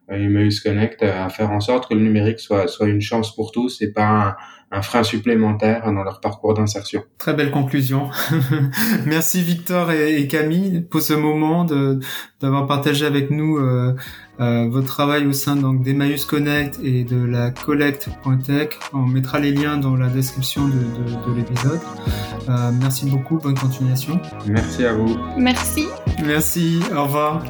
Emmaüs 0.09 0.61
Connect 0.61 1.03
à 1.03 1.29
faire 1.29 1.51
en 1.51 1.61
sorte 1.61 1.88
que 1.88 1.95
le 1.95 2.01
numérique 2.01 2.40
soit 2.40 2.69
soit 2.69 2.87
une 2.87 3.01
chance 3.01 3.35
pour 3.35 3.53
tous 3.53 3.81
et 3.81 3.90
pas 3.90 4.37
un, 4.71 4.83
frein 4.83 5.05
supplémentaire 5.05 5.85
dans 5.85 6.03
leur 6.03 6.21
parcours 6.21 6.53
d'insertion. 6.53 7.05
Très 7.17 7.33
belle 7.33 7.53
conclusion. 7.53 8.11
Merci 9.07 9.40
Victor 9.40 9.93
et, 9.93 10.27
Camille 10.27 10.81
pour 10.90 11.01
ce 11.01 11.12
moment 11.14 11.64
de 11.64 12.01
d'avoir 12.40 12.67
partagé 12.67 13.07
avec 13.07 13.31
nous 13.31 13.57
euh, 14.40 14.67
votre 14.69 14.88
travail 14.88 15.27
au 15.27 15.33
sein 15.33 15.55
donc 15.55 15.83
d'Emmaüs 15.83 16.25
Connect 16.25 16.81
et 16.83 17.05
de 17.05 17.25
la 17.25 17.53
collecte.tech. 17.53 18.71
On 18.93 19.03
mettra 19.03 19.38
les 19.38 19.53
liens 19.53 19.77
dans 19.77 19.95
la 19.95 20.09
description 20.09 20.67
de, 20.67 20.73
de, 20.73 21.31
de 21.31 21.37
l'épisode. 21.37 21.81
Euh, 22.49 22.71
merci 22.81 23.07
beaucoup, 23.07 23.38
bonne 23.38 23.57
continuation. 23.57 24.21
Merci 24.47 24.85
à 24.85 24.93
vous. 24.93 25.17
Merci. 25.38 25.87
Merci, 26.25 26.81
au 26.95 27.05
revoir. 27.05 27.45